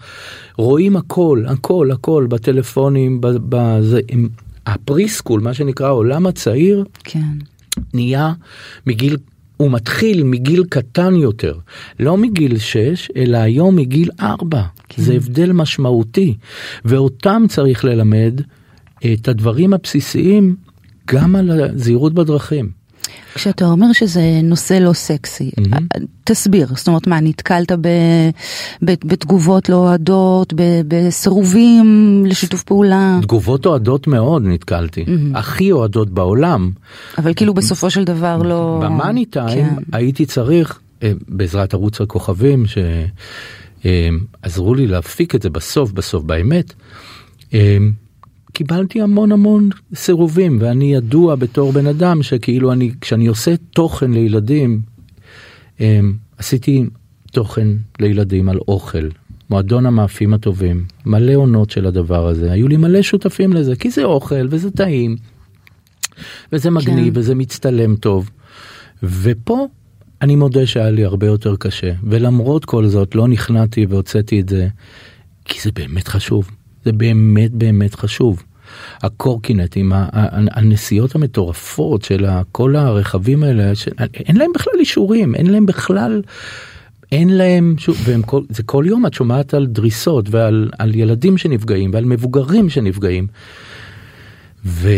רואים 0.57 0.97
הכל, 0.97 1.45
הכל, 1.47 1.91
הכל 1.91 2.27
בטלפונים, 2.31 3.21
בזה, 3.21 4.01
הם, 4.09 4.29
הפריסקול, 4.67 5.41
מה 5.41 5.55
שנקרא 5.55 5.87
העולם 5.87 6.27
הצעיר, 6.27 6.85
כן. 7.05 7.39
נהיה 7.95 8.33
מגיל 8.87 9.17
הוא 9.57 9.71
מתחיל 9.71 10.23
מגיל 10.23 10.65
קטן 10.65 11.17
יותר, 11.17 11.59
לא 12.01 12.17
מגיל 12.17 12.59
6, 12.59 13.11
אלא 13.17 13.39
היום 13.39 13.77
מגיל 13.77 14.11
4. 14.21 14.63
כן. 14.89 15.03
זה 15.03 15.15
הבדל 15.15 15.53
משמעותי, 15.53 16.35
ואותם 16.85 17.45
צריך 17.49 17.85
ללמד 17.85 18.41
את 19.13 19.29
הדברים 19.29 19.75
הבסיסיים 19.75 20.57
גם 21.07 21.37
על 21.37 21.51
הזהירות 21.51 22.15
בדרכים. 22.15 22.84
כשאתה 23.35 23.65
אומר 23.65 23.93
שזה 23.93 24.41
נושא 24.43 24.75
לא 24.75 24.93
סקסי, 24.93 25.51
mm-hmm. 25.61 26.03
תסביר, 26.25 26.69
זאת 26.77 26.89
אומרת 26.89 27.07
מה, 27.07 27.21
נתקלת 27.21 27.73
ב, 27.73 27.89
ב, 28.85 28.95
בתגובות 29.05 29.69
לא 29.69 29.77
אוהדות, 29.77 30.53
בסירובים 30.89 32.23
לשיתוף 32.29 32.63
פעולה? 32.63 33.19
תגובות 33.23 33.67
אוהדות 33.67 34.07
מאוד 34.07 34.43
נתקלתי, 34.47 35.05
mm-hmm. 35.05 35.39
הכי 35.39 35.73
אוהדות 35.73 36.11
בעולם. 36.11 36.71
אבל 37.19 37.35
כאילו 37.35 37.55
בסופו 37.55 37.91
של 37.91 38.05
דבר 38.05 38.43
לא... 38.43 38.81
במאני 38.83 39.27
טיים 39.27 39.69
כן. 39.69 39.83
הייתי 39.93 40.27
צריך, 40.27 40.81
אה, 41.03 41.13
בעזרת 41.29 41.75
ערוץ 41.75 42.01
הכוכבים, 42.01 42.65
שעזרו 42.67 44.73
אה, 44.73 44.77
לי 44.77 44.87
להפיק 44.87 45.35
את 45.35 45.43
זה 45.43 45.51
בסוף 45.51 45.93
בסוף 45.93 46.25
באמת. 46.25 46.75
קיבלתי 48.55 49.01
המון 49.01 49.33
המון 49.33 49.69
סירובים 49.95 50.59
ואני 50.61 50.95
ידוע 50.95 51.35
בתור 51.35 51.73
בן 51.73 51.87
אדם 51.87 52.23
שכאילו 52.23 52.73
אני 52.73 52.93
כשאני 53.01 53.27
עושה 53.27 53.57
תוכן 53.57 54.11
לילדים 54.11 54.83
אמ, 55.81 56.15
עשיתי 56.39 56.85
תוכן 57.33 57.69
לילדים 58.01 58.49
על 58.49 58.59
אוכל 58.69 59.09
מועדון 59.51 59.87
המאפים 59.87 60.35
הטובים 60.35 60.85
מלא 61.07 61.35
עונות 61.35 61.71
של 61.71 61.87
הדבר 61.87 62.27
הזה 62.27 62.53
היו 62.53 62.69
לי 62.69 62.77
מלא 62.77 63.03
שותפים 63.03 63.53
לזה 63.53 63.77
כי 63.77 63.91
זה 63.91 64.05
אוכל 64.05 64.47
וזה 64.51 64.71
טעים 64.71 65.17
וזה 66.53 66.71
מגניב 66.71 67.15
כן. 67.15 67.21
וזה 67.21 67.35
מצטלם 67.35 67.97
טוב 67.97 68.31
ופה 69.03 69.67
אני 70.23 70.37
מודה 70.37 70.67
שהיה 70.67 70.91
לי 70.91 71.05
הרבה 71.05 71.27
יותר 71.27 71.57
קשה 71.57 71.93
ולמרות 72.03 72.65
כל 72.65 72.87
זאת 72.87 73.15
לא 73.15 73.29
נכנעתי 73.29 73.87
והוצאתי 73.87 74.41
את 74.41 74.49
זה 74.49 74.69
כי 75.45 75.61
זה 75.61 75.71
באמת 75.73 76.09
חשוב. 76.09 76.51
זה 76.85 76.93
באמת 76.93 77.53
באמת 77.53 77.95
חשוב. 77.95 78.43
הקורקינטים, 79.03 79.93
הנסיעות 80.51 81.15
המטורפות 81.15 82.03
של 82.03 82.27
כל 82.53 82.77
הרכבים 82.77 83.43
האלה, 83.43 83.73
אין 84.15 84.37
להם 84.37 84.51
בכלל 84.55 84.73
אישורים, 84.79 85.35
אין 85.35 85.47
להם 85.47 85.67
בכלל, 85.67 86.23
אין 87.13 87.37
להם, 87.37 87.75
שוב, 87.79 87.97
והם 88.05 88.23
כל, 88.23 88.43
זה 88.49 88.63
כל 88.63 88.85
יום 88.89 89.07
את 89.07 89.15
שומעת 89.15 89.55
על 89.55 89.67
דריסות 89.67 90.27
ועל 90.31 90.71
על 90.79 90.95
ילדים 90.95 91.39
שנפגעים 91.39 91.91
ועל 91.93 92.05
מבוגרים 92.05 92.71
שנפגעים. 92.71 93.27
ו... 94.65 94.89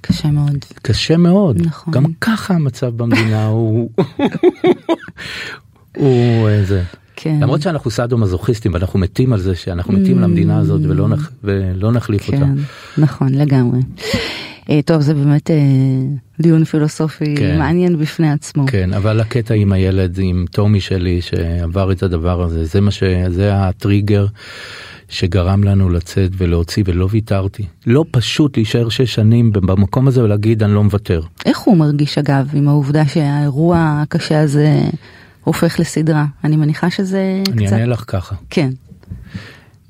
קשה 0.00 0.28
מאוד. 0.28 0.64
קשה 0.82 1.16
מאוד. 1.16 1.60
נכון. 1.60 1.94
גם 1.94 2.04
ככה 2.20 2.54
המצב 2.54 2.96
במדינה 2.96 3.46
הוא... 3.46 3.90
הוא 5.96 6.48
איזה. 6.48 6.82
כן. 7.16 7.38
למרות 7.40 7.62
שאנחנו 7.62 7.90
סאדו 7.90 8.18
מזוכיסטים 8.18 8.74
ואנחנו 8.74 8.98
מתים 8.98 9.32
על 9.32 9.40
זה 9.40 9.54
שאנחנו 9.54 9.92
מתים 9.92 10.18
על 10.18 10.24
המדינה 10.24 10.58
הזאת 10.58 10.80
ולא, 10.84 11.08
נח, 11.08 11.30
ולא 11.44 11.92
נחליף 11.92 12.30
כן, 12.30 12.42
אותה. 12.42 12.46
נכון 12.98 13.34
לגמרי. 13.34 13.80
אה, 14.70 14.80
טוב 14.84 15.00
זה 15.00 15.14
באמת 15.14 15.50
אה, 15.50 15.56
דיון 16.40 16.64
פילוסופי 16.64 17.34
כן. 17.38 17.58
מעניין 17.58 17.98
בפני 17.98 18.32
עצמו. 18.32 18.66
כן 18.66 18.92
אבל 18.92 19.20
הקטע 19.20 19.54
עם 19.54 19.72
הילד 19.72 20.18
עם 20.22 20.44
טומי 20.50 20.80
שלי 20.80 21.20
שעבר 21.20 21.92
את 21.92 22.02
הדבר 22.02 22.42
הזה 22.42 22.64
זה 22.64 22.80
מה 22.80 22.90
שזה 22.90 23.50
הטריגר. 23.54 24.26
שגרם 25.08 25.64
לנו 25.64 25.90
לצאת 25.90 26.30
ולהוציא 26.36 26.84
ולא 26.86 27.08
ויתרתי. 27.10 27.66
לא 27.86 28.04
פשוט 28.10 28.56
להישאר 28.56 28.88
שש 28.88 29.14
שנים 29.14 29.52
במקום 29.52 30.08
הזה 30.08 30.24
ולהגיד 30.24 30.62
אני 30.62 30.74
לא 30.74 30.84
מוותר. 30.84 31.20
איך 31.46 31.58
הוא 31.58 31.76
מרגיש 31.76 32.18
אגב 32.18 32.48
עם 32.54 32.68
העובדה 32.68 33.06
שהאירוע 33.06 34.02
הקשה 34.02 34.40
הזה 34.40 34.80
הופך 35.44 35.80
לסדרה. 35.80 36.26
אני 36.44 36.56
מניחה 36.56 36.90
שזה 36.90 37.42
אני 37.48 37.64
קצת... 37.66 37.72
אני 37.72 37.80
אענה 37.80 37.86
לך 37.86 38.04
ככה. 38.06 38.36
כן. 38.50 38.70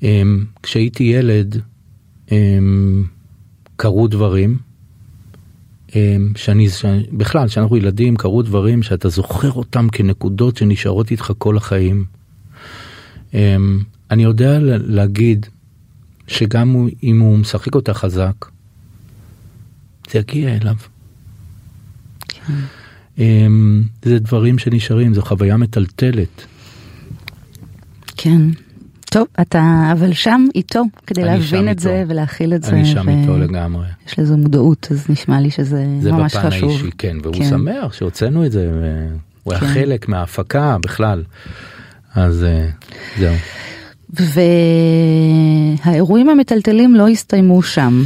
Um, 0.01 0.05
כשהייתי 0.63 1.03
ילד, 1.03 1.61
um, 2.27 2.31
קרו 3.75 4.07
דברים, 4.07 4.57
um, 5.89 5.93
שאני, 6.35 6.69
שאני, 6.69 7.03
בכלל, 7.11 7.47
כשאנחנו 7.47 7.77
ילדים, 7.77 8.15
קרו 8.15 8.41
דברים 8.41 8.83
שאתה 8.83 9.09
זוכר 9.09 9.51
אותם 9.51 9.87
כנקודות 9.91 10.57
שנשארות 10.57 11.11
איתך 11.11 11.31
כל 11.37 11.57
החיים. 11.57 12.05
Um, 13.31 13.35
אני 14.11 14.23
יודע 14.23 14.57
להגיד 14.61 15.45
שגם 16.27 16.87
אם 17.03 17.19
הוא 17.19 17.37
משחק 17.37 17.75
אותה 17.75 17.93
חזק, 17.93 18.45
זה 20.11 20.19
יגיע 20.19 20.55
אליו. 20.55 20.75
כן. 22.27 22.53
אמ, 23.17 23.83
זה 24.05 24.19
דברים 24.19 24.57
שנשארים, 24.57 25.13
זו 25.13 25.21
חוויה 25.21 25.57
מטלטלת. 25.57 26.45
כן. 28.17 28.41
טוב, 29.05 29.27
אתה 29.41 29.89
אבל 29.91 30.13
שם 30.13 30.45
איתו 30.55 30.83
כדי 31.07 31.23
להבין 31.23 31.63
את 31.63 31.69
איתו. 31.69 31.81
זה 31.81 32.03
ולהכיל 32.07 32.53
את 32.55 32.63
אני 32.63 32.69
זה. 32.69 32.75
אני 32.75 32.85
שם 32.85 33.07
ו... 33.07 33.21
איתו 33.21 33.37
לגמרי. 33.37 33.85
יש 34.07 34.19
לזה 34.19 34.35
מודעות, 34.35 34.87
אז 34.91 35.09
נשמע 35.09 35.41
לי 35.41 35.51
שזה 35.51 35.85
ממש 35.85 36.35
חשוב. 36.35 36.51
זה 36.51 36.57
בפן 36.57 36.67
האישי, 36.67 36.89
כן, 36.97 37.17
והוא 37.23 37.35
כן. 37.35 37.49
שמח 37.49 37.93
שהוצאנו 37.93 38.45
את 38.45 38.51
זה, 38.51 38.69
והוא 38.71 39.53
כן. 39.59 39.65
היה 39.65 39.73
חלק 39.73 40.09
מההפקה 40.09 40.77
בכלל. 40.81 41.23
אז 42.15 42.43
אה, 42.43 42.67
זהו. 43.19 43.35
והאירועים 45.85 46.29
המטלטלים 46.29 46.95
לא 46.95 47.07
הסתיימו 47.07 47.63
שם. 47.63 48.03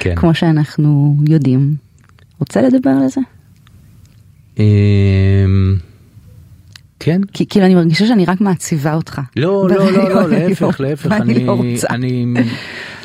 כן. 0.00 0.14
כמו 0.16 0.34
שאנחנו 0.34 1.16
יודעים. 1.28 1.74
רוצה 2.42 2.62
לדבר 2.62 2.90
על 2.90 3.08
זה? 3.08 3.20
אמ, 4.58 5.76
כן. 7.00 7.20
כי 7.32 7.46
כאילו 7.46 7.66
אני 7.66 7.74
מרגישה 7.74 8.06
שאני 8.06 8.24
רק 8.24 8.40
מעציבה 8.40 8.94
אותך. 8.94 9.20
לא, 9.36 9.68
לא, 9.68 9.90
לא, 9.92 10.08
לא, 10.08 10.28
להפך, 10.28 10.80
להפך, 10.80 11.12
אני, 11.12 11.44
לא 11.44 11.62
אני, 11.90 12.26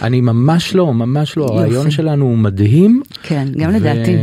אני 0.01 0.21
ממש 0.21 0.75
לא, 0.75 0.93
ממש 0.93 1.37
לא, 1.37 1.45
הרעיון 1.45 1.91
שלנו 1.91 2.25
הוא 2.25 2.37
מדהים. 2.37 3.01
כן, 3.23 3.47
גם 3.57 3.71
לדעתי. 3.71 4.15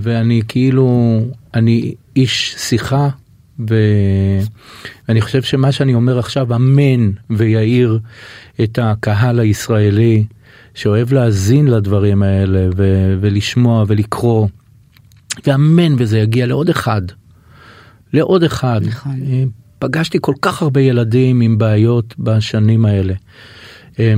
ואני 0.00 0.42
כאילו, 0.48 1.18
אני 1.54 1.94
איש 2.16 2.54
שיחה, 2.58 3.08
ואני 3.58 5.20
חושב 5.20 5.42
שמה 5.42 5.72
שאני 5.72 5.94
אומר 5.94 6.18
עכשיו 6.18 6.54
אמן 6.54 7.10
ויעיר 7.30 7.98
את 8.62 8.78
הקהל 8.82 9.40
הישראלי 9.40 10.24
שאוהב 10.74 11.12
להאזין 11.12 11.68
לדברים 11.68 12.22
האלה 12.22 12.68
ולשמוע 13.20 13.84
ולקרוא. 13.86 14.48
ואמן 15.46 15.94
וזה 15.98 16.18
יגיע 16.18 16.46
לעוד 16.46 16.68
אחד. 16.68 17.02
לעוד 18.12 18.42
אחד. 18.42 18.80
נכון. 18.84 19.22
אה, 19.26 19.44
פגשתי 19.78 20.18
כל 20.20 20.34
כך 20.42 20.62
הרבה 20.62 20.80
ילדים 20.80 21.40
עם 21.40 21.58
בעיות 21.58 22.14
בשנים 22.18 22.84
האלה. 22.84 23.14
אה, 23.98 24.14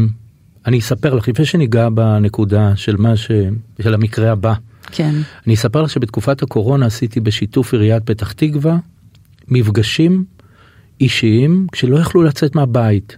אני 0.67 0.79
אספר 0.79 1.15
לך 1.15 1.29
לפני 1.29 1.45
שניגע 1.45 1.89
בנקודה 1.89 2.77
של 2.77 2.97
מה 2.97 3.17
ש... 3.17 3.31
של 3.83 3.95
המקרה 3.95 4.33
הבא. 4.33 4.55
כן. 4.93 5.15
אני 5.47 5.55
אספר 5.55 5.83
לך 5.83 5.91
שבתקופת 5.91 6.43
הקורונה 6.43 6.87
עשיתי 6.87 7.21
בשיתוף 7.21 7.73
עיריית 7.73 8.03
פתח 8.03 8.33
תקווה 8.33 8.77
מפגשים 9.49 10.25
אישיים 11.01 11.67
כשלא 11.73 11.97
יכלו 11.97 12.23
לצאת 12.23 12.55
מהבית. 12.55 13.17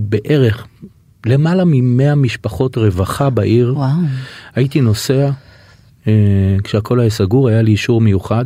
בערך 0.00 0.66
למעלה 1.26 1.62
ממאה 1.66 2.14
משפחות 2.14 2.76
רווחה 2.76 3.30
בעיר. 3.30 3.72
וואו. 3.76 3.90
הייתי 4.54 4.80
נוסע 4.80 5.30
כשהכל 6.64 7.00
היה 7.00 7.10
סגור 7.10 7.48
היה 7.48 7.62
לי 7.62 7.70
אישור 7.70 8.00
מיוחד. 8.00 8.44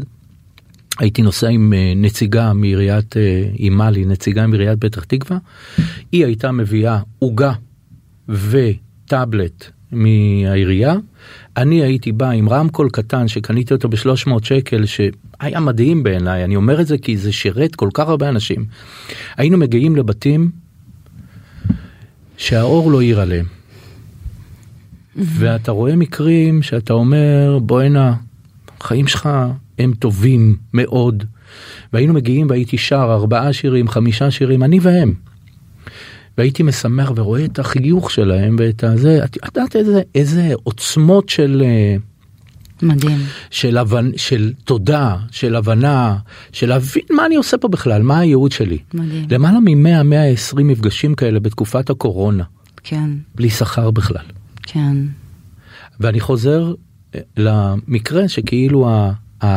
הייתי 0.99 1.23
נוסע 1.23 1.49
עם 1.49 1.73
אה, 1.73 1.93
נציגה 1.97 2.53
מעיריית, 2.53 3.15
אימה 3.59 3.87
אה, 3.87 4.05
נציגה 4.07 4.47
מעיריית 4.47 4.81
פתח 4.81 5.05
תקווה. 5.05 5.39
היא 6.13 6.27
הייתה 6.27 6.53
מביאה 6.53 6.99
עוגה 7.19 7.53
וטאבלט 8.29 9.71
מהעירייה. 9.93 10.95
אני 11.57 11.83
הייתי 11.83 12.13
בא 12.13 12.31
עם 12.31 12.49
רמקול 12.49 12.91
קטן 12.91 13.29
שקניתי 13.29 13.75
אותו 13.75 13.89
ב-300 13.89 14.45
שקל 14.45 14.87
שהיה 14.87 15.61
מדהים 15.61 16.03
בעיניי, 16.03 16.45
אני 16.45 16.57
אומר 16.57 16.81
את 16.81 16.87
זה 16.87 16.99
כי 16.99 17.17
זה 17.17 17.33
שירת 17.33 17.75
כל 17.75 17.89
כך 17.95 18.09
הרבה 18.09 18.29
אנשים. 18.29 18.65
היינו 19.37 19.59
מגיעים 19.59 19.97
לבתים 19.97 20.51
שהאור 22.37 22.91
לא 22.91 23.01
העיר 23.01 23.21
עליהם. 23.21 23.47
ואתה 25.17 25.73
רואה 25.73 25.97
מקרים 25.97 26.63
שאתה 26.63 26.93
אומר 26.93 27.59
בואנה, 27.63 28.15
החיים 28.81 29.07
שלך 29.07 29.29
הם 29.79 29.93
טובים 29.99 30.57
מאוד. 30.75 31.25
והיינו 31.93 32.15
מגיעים 32.15 32.47
והייתי 32.51 32.79
שר 32.79 33.09
ארבעה 33.11 33.53
שירים, 33.53 33.89
חמישה 33.89 34.31
שירים, 34.31 34.63
אני 34.63 34.79
והם. 34.83 35.15
והייתי 36.39 36.63
משמח 36.63 37.13
ורואה 37.17 37.45
את 37.45 37.59
החיוך 37.59 38.11
שלהם 38.11 38.57
ואת 38.59 38.85
הזה, 38.85 39.25
את 39.25 39.37
יודעת 39.37 39.77
איזה, 39.77 40.03
איזה 40.15 40.53
עוצמות 40.63 41.29
של, 41.29 41.63
מדהים. 42.83 43.19
של, 43.51 43.79
הבנ... 43.79 44.11
של 44.17 44.53
תודה, 44.65 45.17
של 45.31 45.57
הבנה, 45.57 46.17
של 46.53 46.69
להבין 46.69 47.03
מה 47.11 47.27
אני 47.27 47.37
עושה 47.37 47.59
פה 47.59 47.69
בכלל, 47.69 48.03
מה 48.03 48.19
הייעוד 48.19 48.53
שלי. 48.53 48.79
מדהים. 48.95 49.27
למעלה 49.31 49.61
מ-100-120 49.61 50.63
מפגשים 50.63 51.15
כאלה 51.15 51.41
בתקופת 51.41 51.91
הקורונה, 51.91 52.45
כן, 52.85 53.11
בלי 53.35 53.51
שכר 53.51 53.91
בכלל. 53.91 54.25
כן. 54.63 54.97
ואני 56.01 56.21
חוזר 56.21 56.75
אה, 57.15 57.21
למקרה 57.37 58.29
שכאילו 58.29 58.89
ה... 58.89 59.13
ה... 59.45 59.49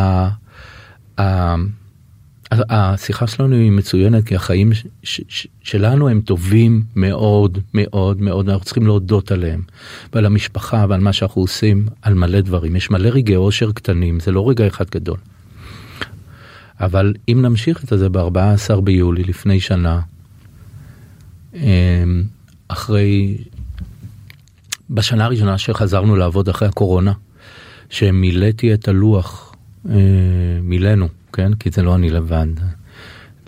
ה... 1.22 1.56
השיחה 2.52 3.28
שלנו 3.28 3.56
היא 3.56 3.72
מצוינת 3.72 4.28
כי 4.28 4.36
החיים 4.36 4.74
ש- 4.74 4.86
ש- 5.04 5.22
ש- 5.28 5.48
שלנו 5.63 6.10
הם 6.10 6.22
טובים 6.22 6.84
מאוד 6.96 7.58
מאוד 7.74 8.22
מאוד 8.22 8.50
אנחנו 8.50 8.65
צריכים 8.65 8.86
להודות 8.86 9.32
עליהם 9.32 9.62
ועל 10.13 10.26
המשפחה 10.26 10.86
ועל 10.89 11.00
מה 11.00 11.13
שאנחנו 11.13 11.41
עושים 11.41 11.86
על 12.02 12.13
מלא 12.13 12.41
דברים 12.41 12.76
יש 12.76 12.91
מלא 12.91 13.10
רגעי 13.10 13.36
אושר 13.36 13.72
קטנים 13.72 14.20
זה 14.20 14.32
לא 14.32 14.50
רגע 14.50 14.68
אחד 14.68 14.86
גדול. 14.89 15.18
אבל 16.80 17.13
אם 17.28 17.39
נמשיך 17.41 17.84
את 17.84 18.00
זה 18.00 18.10
ב-14 18.10 18.82
ביולי 18.82 19.24
לפני 19.24 19.60
שנה 19.60 20.02
אמ, 21.54 22.24
אחרי 22.68 23.38
בשנה 24.89 25.26
הראשונה 25.26 25.58
שחזרנו 25.58 26.15
לעבוד 26.15 26.50
אחרי 26.50 26.67
הקורונה 26.67 27.13
שמילאתי 27.89 28.74
את 28.74 28.88
הלוח 28.88 29.56
אה, 29.89 29.95
מילאנו 30.62 31.08
כן 31.34 31.54
כי 31.54 31.69
זה 31.69 31.84
לא 31.84 31.95
אני 31.95 32.10
לבד. 32.10 32.48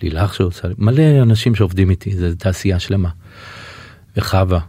לילך 0.01 0.33
שעושה 0.33 0.67
מלא 0.77 1.21
אנשים 1.21 1.55
שעובדים 1.55 1.89
איתי 1.89 2.15
זה 2.15 2.35
תעשייה 2.35 2.79
שלמה. 2.79 3.09
וחווה 4.17 4.59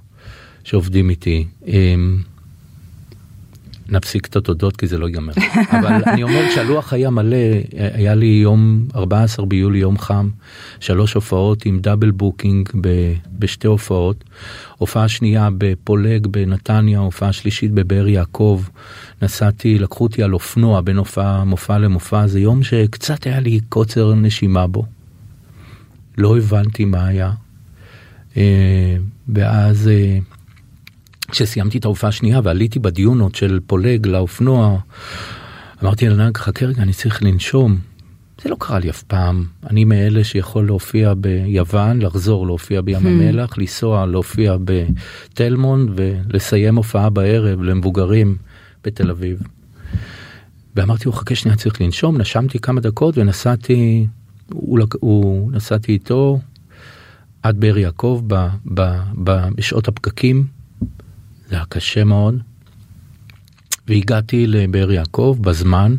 שעובדים 0.64 1.11
איתי. 1.11 1.46
אמ, 1.66 2.22
נפסיק 3.88 4.27
את 4.27 4.37
התודות 4.37 4.77
כי 4.77 4.87
זה 4.87 4.98
לא 4.98 5.07
ייגמר. 5.07 5.33
אבל 5.79 6.03
אני 6.07 6.22
אומר 6.22 6.51
שהלוח 6.55 6.92
היה 6.92 7.11
מלא, 7.11 7.37
היה 7.94 8.14
לי 8.14 8.27
יום 8.27 8.87
14 8.94 9.46
ביולי 9.46 9.79
יום 9.79 9.98
חם, 9.98 10.29
שלוש 10.81 11.14
הופעות 11.14 11.66
עם 11.66 11.81
double 11.81 12.11
booking 12.11 12.68
ב, 12.81 12.88
בשתי 13.38 13.66
הופעות. 13.66 14.24
הופעה 14.79 15.09
שנייה 15.09 15.48
בפולג 15.59 16.27
בנתניה, 16.27 16.98
הופעה 16.98 17.33
שלישית 17.33 17.72
בבאר 17.72 18.09
יעקב. 18.09 18.62
נסעתי, 19.22 19.79
לקחו 19.79 20.05
אותי 20.05 20.22
על 20.22 20.35
אופנוע 20.35 20.81
בין 20.81 20.96
הופעה, 20.96 21.44
מופע 21.44 21.79
למופע, 21.79 22.27
זה 22.27 22.40
יום 22.40 22.62
שקצת 22.62 23.27
היה 23.27 23.40
לי 23.40 23.61
קוצר 23.68 24.14
נשימה 24.14 24.66
בו. 24.66 24.85
לא 26.18 26.37
הבנתי 26.38 26.85
מה 26.85 27.07
היה. 27.07 27.31
אה, 28.37 28.96
ואז 29.29 29.88
אה, 29.88 30.18
כשסיימתי 31.31 31.79
את 31.79 31.85
ההופעה 31.85 32.09
השנייה 32.09 32.41
ועליתי 32.45 32.79
בדיונות 32.79 33.35
של 33.35 33.61
פולג 33.67 34.07
לאופנוע, 34.07 34.79
אמרתי 35.83 36.09
לנהג 36.09 36.37
חכה 36.37 36.67
רגע 36.67 36.83
אני 36.83 36.93
צריך 36.93 37.23
לנשום. 37.23 37.79
זה 38.43 38.51
לא 38.51 38.57
קרה 38.59 38.79
לי 38.79 38.91
אף 38.91 39.03
פעם, 39.03 39.45
אני 39.71 39.85
מאלה 39.85 40.25
שיכול 40.25 40.67
להופיע 40.67 41.14
ביוון, 41.14 42.03
לחזור 42.03 42.47
להופיע 42.47 42.81
בים 42.81 43.07
המלח, 43.07 43.59
לנסוע 43.59 44.07
להופיע 44.07 44.57
בתל 44.64 45.57
מונד 45.57 45.91
ולסיים 45.97 46.77
הופעה 46.77 47.11
בערב 47.11 47.62
למבוגרים 47.62 48.37
בתל 48.85 49.11
אביב. 49.11 49.43
ואמרתי 50.77 51.05
לו 51.07 51.12
חכה 51.12 51.35
שנייה 51.35 51.57
צריך 51.57 51.81
לנשום, 51.81 52.19
נשמתי 52.19 52.59
כמה 52.59 52.81
דקות 52.81 53.19
ונסעתי, 53.19 54.07
הוא, 54.53 54.79
הוא 55.01 55.53
נסעתי 55.53 55.93
איתו 55.93 56.41
עד 57.43 57.61
באר 57.61 57.79
יעקב 57.79 58.23
ב, 58.27 58.35
ב, 58.75 58.81
ב, 59.25 59.49
בשעות 59.55 59.88
הפקקים, 59.88 60.47
זה 61.50 61.56
היה 61.56 61.64
קשה 61.68 62.04
מאוד. 62.04 62.38
והגעתי 63.88 64.46
לבאר 64.46 64.92
יעקב 64.92 65.38
בזמן, 65.40 65.96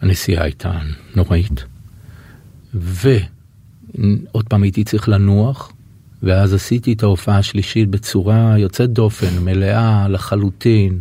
הנסיעה 0.00 0.44
הייתה 0.44 0.78
נוראית. 1.16 1.64
ועוד 2.74 4.48
פעם 4.48 4.62
הייתי 4.62 4.84
צריך 4.84 5.08
לנוח, 5.08 5.72
ואז 6.22 6.54
עשיתי 6.54 6.92
את 6.92 7.02
ההופעה 7.02 7.38
השלישית 7.38 7.88
בצורה 7.88 8.58
יוצאת 8.58 8.90
דופן, 8.90 9.38
מלאה 9.44 10.08
לחלוטין. 10.08 11.00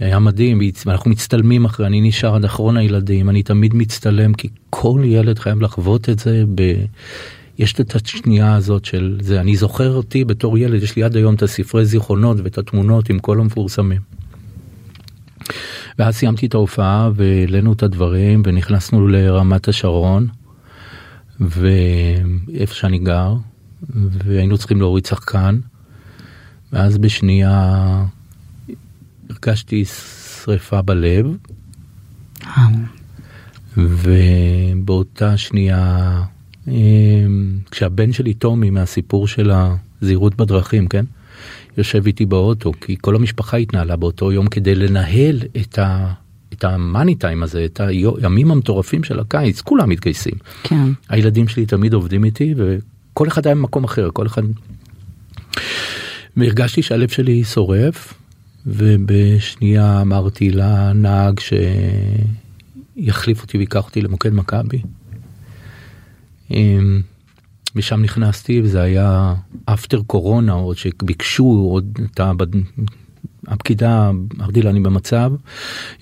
היה 0.00 0.18
מדהים, 0.18 0.60
אנחנו 0.86 1.10
מצטלמים 1.10 1.64
אחרי, 1.64 1.86
אני 1.86 2.00
נשאר 2.00 2.34
עד 2.34 2.44
אחרון 2.44 2.76
הילדים, 2.76 3.30
אני 3.30 3.42
תמיד 3.42 3.74
מצטלם, 3.74 4.34
כי 4.34 4.48
כל 4.70 5.02
ילד 5.04 5.38
חייב 5.38 5.60
לחוות 5.60 6.08
את 6.08 6.18
זה 6.18 6.44
ב... 6.54 6.74
יש 7.60 7.80
את 7.80 7.94
השנייה 7.94 8.54
הזאת 8.54 8.84
של 8.84 9.18
זה, 9.22 9.40
אני 9.40 9.56
זוכר 9.56 9.94
אותי 9.94 10.24
בתור 10.24 10.58
ילד, 10.58 10.82
יש 10.82 10.96
לי 10.96 11.02
עד 11.02 11.16
היום 11.16 11.34
את 11.34 11.42
הספרי 11.42 11.84
זיכרונות 11.84 12.36
ואת 12.44 12.58
התמונות 12.58 13.10
עם 13.10 13.18
כל 13.18 13.40
המפורסמים. 13.40 14.00
ואז 15.98 16.14
סיימתי 16.14 16.46
את 16.46 16.54
ההופעה 16.54 17.10
והעלינו 17.14 17.72
את 17.72 17.82
הדברים 17.82 18.42
ונכנסנו 18.44 19.08
לרמת 19.08 19.68
השרון, 19.68 20.26
ואיפה 21.40 22.74
שאני 22.74 22.98
גר, 22.98 23.34
והיינו 23.94 24.58
צריכים 24.58 24.80
להוריד 24.80 25.06
שחקן, 25.06 25.60
ואז 26.72 26.98
בשנייה 26.98 28.04
הרגשתי 29.30 29.84
שריפה 29.84 30.82
בלב, 30.82 31.26
וואו. 32.46 32.70
ובאותה 33.76 35.36
שנייה, 35.36 36.22
כשהבן 37.70 38.12
שלי 38.12 38.34
טומי 38.34 38.70
מהסיפור 38.70 39.28
של 39.28 39.50
הזהירות 40.02 40.34
בדרכים, 40.34 40.88
כן? 40.88 41.04
יושב 41.78 42.06
איתי 42.06 42.26
באוטו, 42.26 42.72
כי 42.80 42.96
כל 43.00 43.16
המשפחה 43.16 43.56
התנהלה 43.56 43.96
באותו 43.96 44.32
יום 44.32 44.48
כדי 44.48 44.74
לנהל 44.74 45.38
את 45.60 45.78
ה... 45.78 46.12
את 46.52 46.64
המאני 46.64 47.14
טיים 47.14 47.42
הזה, 47.42 47.64
את 47.64 47.80
הימים 47.80 48.50
המטורפים 48.50 49.04
של 49.04 49.20
הקיץ, 49.20 49.60
כולם 49.60 49.88
מתגייסים. 49.88 50.34
כן. 50.62 50.88
הילדים 51.08 51.48
שלי 51.48 51.66
תמיד 51.66 51.92
עובדים 51.92 52.24
איתי 52.24 52.54
וכל 52.56 53.28
אחד 53.28 53.46
היה 53.46 53.54
במקום 53.54 53.84
אחר, 53.84 54.08
כל 54.12 54.26
אחד... 54.26 54.42
והרגשתי 56.36 56.82
שהלב 56.82 57.08
שלי 57.08 57.44
שורף, 57.44 58.14
ובשנייה 58.66 60.00
אמרתי 60.00 60.50
לנהג 60.50 61.40
שיחליף 62.96 63.42
אותי 63.42 63.58
ויקח 63.58 63.86
אותי 63.86 64.00
למוקד 64.00 64.34
מכבי. 64.34 64.82
אמ, 66.50 67.02
ושם 67.76 68.02
נכנסתי 68.02 68.60
וזה 68.60 68.80
היה 68.80 69.34
אפטר 69.64 70.02
קורונה 70.06 70.52
עוד 70.52 70.76
שביקשו 70.76 71.68
עוד 71.70 71.98
את 72.12 72.20
ה... 72.20 72.32
הפקידה 73.48 74.10
אמרתי 74.38 74.62
לה 74.62 74.70
אני 74.70 74.80
במצב, 74.80 75.32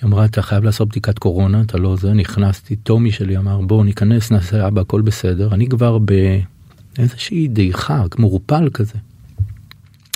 היא 0.00 0.08
אמרה 0.08 0.24
אתה 0.24 0.42
חייב 0.42 0.64
לעשות 0.64 0.88
בדיקת 0.88 1.18
קורונה 1.18 1.60
אתה 1.60 1.78
לא 1.78 1.96
זה 1.96 2.12
נכנסתי 2.12 2.76
טומי 2.76 3.12
שלי 3.12 3.36
אמר 3.36 3.60
בוא 3.60 3.84
ניכנס 3.84 4.30
נעשה 4.30 4.68
אבא 4.68 4.80
הכל 4.80 5.02
בסדר 5.02 5.54
אני 5.54 5.68
כבר 5.68 5.98
באיזושהי 5.98 7.48
דעיכה 7.48 8.04
מעורפל 8.18 8.70
כזה. 8.74 8.94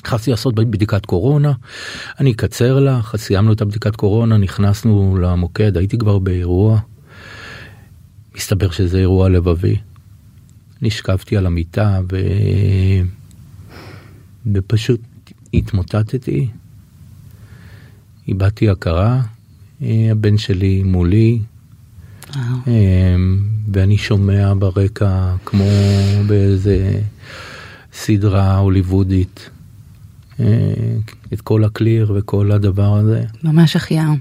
נכנסתי 0.07 0.31
לעשות 0.31 0.55
בדיקת 0.55 1.07
קורונה 1.07 1.53
אני 2.21 2.33
אקצר 2.33 2.81
לך 2.81 3.16
סיימנו 3.16 3.53
את 3.53 3.61
הבדיקת 3.61 3.97
קורונה 3.97 4.37
נכנסנו 4.37 5.18
למוקד 5.23 5.77
הייתי 5.77 5.99
כבר 5.99 6.18
באירוע. 6.18 6.81
מסתבר 8.37 8.71
שזה 8.71 8.99
אירוע 8.99 9.29
לבבי. 9.29 9.77
נשכבתי 10.83 11.37
על 11.37 11.47
המיטה 11.47 12.01
ו... 12.12 12.16
ופשוט 14.53 15.01
התמוטטתי. 15.55 16.49
איבדתי 18.29 18.71
הכרה, 18.71 19.23
אה, 19.83 20.09
הבן 20.11 20.38
שלי 20.38 20.83
מולי, 20.83 21.38
וואו. 22.37 22.42
אה, 22.68 23.16
ואני 23.73 23.99
שומע 23.99 24.53
ברקע 24.59 25.35
כמו 25.45 25.71
באיזה 26.27 27.01
סדרה 27.92 28.57
הוליוודית 28.57 29.51
אה, 30.40 30.47
את 31.33 31.40
כל 31.40 31.64
הקליר 31.64 32.12
וכל 32.16 32.53
הדבר 32.53 32.97
הזה. 32.97 33.25
ממש 33.45 33.77
החייאה. 33.77 34.12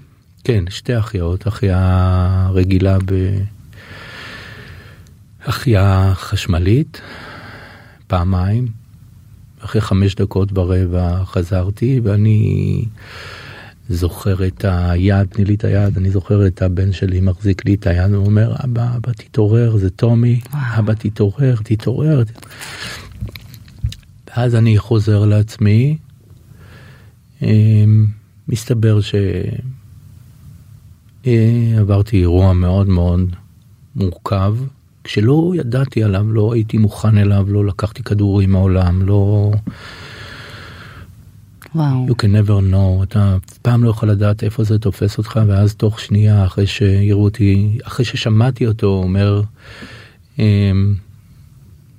כן, 0.44 0.64
שתי 0.70 1.00
אחיות, 1.00 1.48
אחיה 1.48 2.50
רגילה 2.54 2.98
בהחייאה 5.46 6.16
חשמלית, 6.16 7.02
פעמיים. 8.08 8.68
אחרי 9.60 9.82
חמש 9.82 10.16
דקות 10.16 10.58
ורבע 10.58 11.26
חזרתי 11.26 12.00
ואני 12.04 12.86
זוכר 13.90 14.48
את 14.48 14.66
היד, 14.68 15.28
תני 15.28 15.46
לי 15.46 15.56
את 15.56 15.64
היד, 15.64 15.98
אני 15.98 16.12
זוכר 16.12 16.48
את 16.48 16.62
הבן 16.62 16.92
שלי 16.92 17.22
מחזיק 17.22 17.66
לי 17.66 17.74
את 17.74 17.88
היד, 17.88 18.14
הוא 18.14 18.26
אומר 18.26 18.56
אבא, 18.64 18.96
אבא 18.98 19.12
תתעורר, 19.12 19.78
זה 19.78 19.90
טומי, 19.90 20.40
וואו. 20.54 20.62
אבא 20.80 20.94
תתעורר, 20.94 21.56
תתעורר. 21.64 22.24
ואז 24.28 24.56
אני 24.56 24.78
חוזר 24.78 25.26
לעצמי, 25.26 25.98
אמ, 27.42 28.06
מסתבר 28.48 29.00
שעברתי 31.24 32.18
אירוע 32.18 32.54
מאוד 32.54 32.88
מאוד 32.88 33.36
מורכב, 33.96 34.56
כשלא 35.04 35.54
ידעתי 35.56 36.04
עליו, 36.04 36.34
לא 36.34 36.54
הייתי 36.54 36.78
מוכן 36.78 37.18
אליו, 37.18 37.46
לא 37.50 37.66
לקחתי 37.66 38.04
כדורים 38.04 38.52
מעולם, 38.52 39.02
לא... 39.02 39.52
וואו. 41.76 42.08
You 42.08 42.12
can 42.12 42.48
never 42.48 42.74
know, 42.74 43.04
אתה 43.04 43.36
אף 43.36 43.58
פעם 43.58 43.84
לא 43.84 43.90
יכול 43.90 44.10
לדעת 44.10 44.44
איפה 44.44 44.64
זה 44.64 44.80
תופס 44.80 45.18
אותך, 45.18 45.40
ואז 45.48 45.76
תוך 45.76 46.00
שנייה 46.00 46.46
אחרי 46.46 46.68
שיראו 46.68 47.24
אותי, 47.24 47.78
אחרי 47.84 48.06
ששמעתי 48.06 48.68
אותו 48.68 48.88
אומר, 48.88 49.42
אמ, 50.40 50.96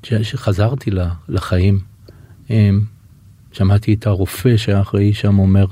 ש- 0.02 0.14
שחזרתי 0.14 0.90
לחיים, 1.28 1.78
אמ, 2.50 2.80
שמעתי 3.52 3.94
את 3.94 4.06
הרופא 4.06 4.56
שהאחראי 4.56 5.12
שם 5.12 5.38
אומר 5.38 5.66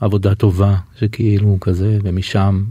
שעבודה 0.00 0.34
טובה, 0.34 0.76
שכאילו 0.98 1.58
כזה, 1.60 1.98
ומשם 2.02 2.64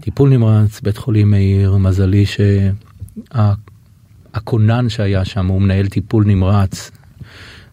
טיפול 0.00 0.30
נמרץ, 0.30 0.80
בית 0.80 0.96
חולים 0.96 1.30
מאיר, 1.30 1.76
מזלי 1.76 2.24
שהכונן 4.32 4.88
שהיה 4.88 5.24
שם 5.24 5.46
הוא 5.46 5.62
מנהל 5.62 5.86
טיפול 5.86 6.24
נמרץ, 6.26 6.90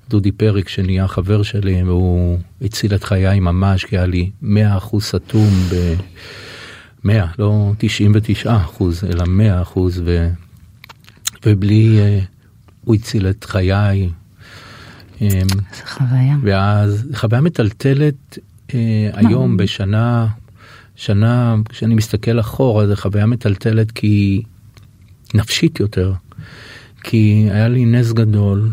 דודי 0.09 0.31
פריק 0.31 0.69
שנהיה 0.69 1.07
חבר 1.07 1.43
שלי 1.43 1.83
והוא 1.83 2.39
הציל 2.61 2.95
את 2.95 3.03
חיי 3.03 3.39
ממש 3.39 3.85
כי 3.85 3.97
היה 3.97 4.05
לי 4.05 4.31
100% 4.43 4.45
סתום 4.99 5.49
ב... 5.71 5.93
100, 7.03 7.25
לא 7.39 7.71
99 7.77 8.55
אחוז, 8.55 9.03
אלא 9.03 9.23
100 9.27 9.61
אחוז, 9.61 10.01
ו... 10.05 10.29
ובלי, 11.45 11.99
אה, 11.99 12.19
הוא 12.83 12.95
הציל 12.95 13.29
את 13.29 13.43
חיי. 13.43 14.09
איזה 15.21 15.85
חוויה. 15.85 16.35
ואז 16.43 17.07
חוויה 17.13 17.41
מטלטלת 17.41 18.37
היום 19.13 19.57
בשנה, 19.57 20.27
שנה, 20.95 21.55
כשאני 21.69 21.95
מסתכל 21.95 22.39
אחורה, 22.39 22.87
זו 22.87 22.95
חוויה 22.95 23.25
מטלטלת 23.25 23.91
כי 23.91 24.41
נפשית 25.33 25.79
יותר. 25.79 26.13
כי 27.03 27.47
היה 27.51 27.67
לי 27.67 27.85
נס 27.85 28.11
גדול 28.11 28.71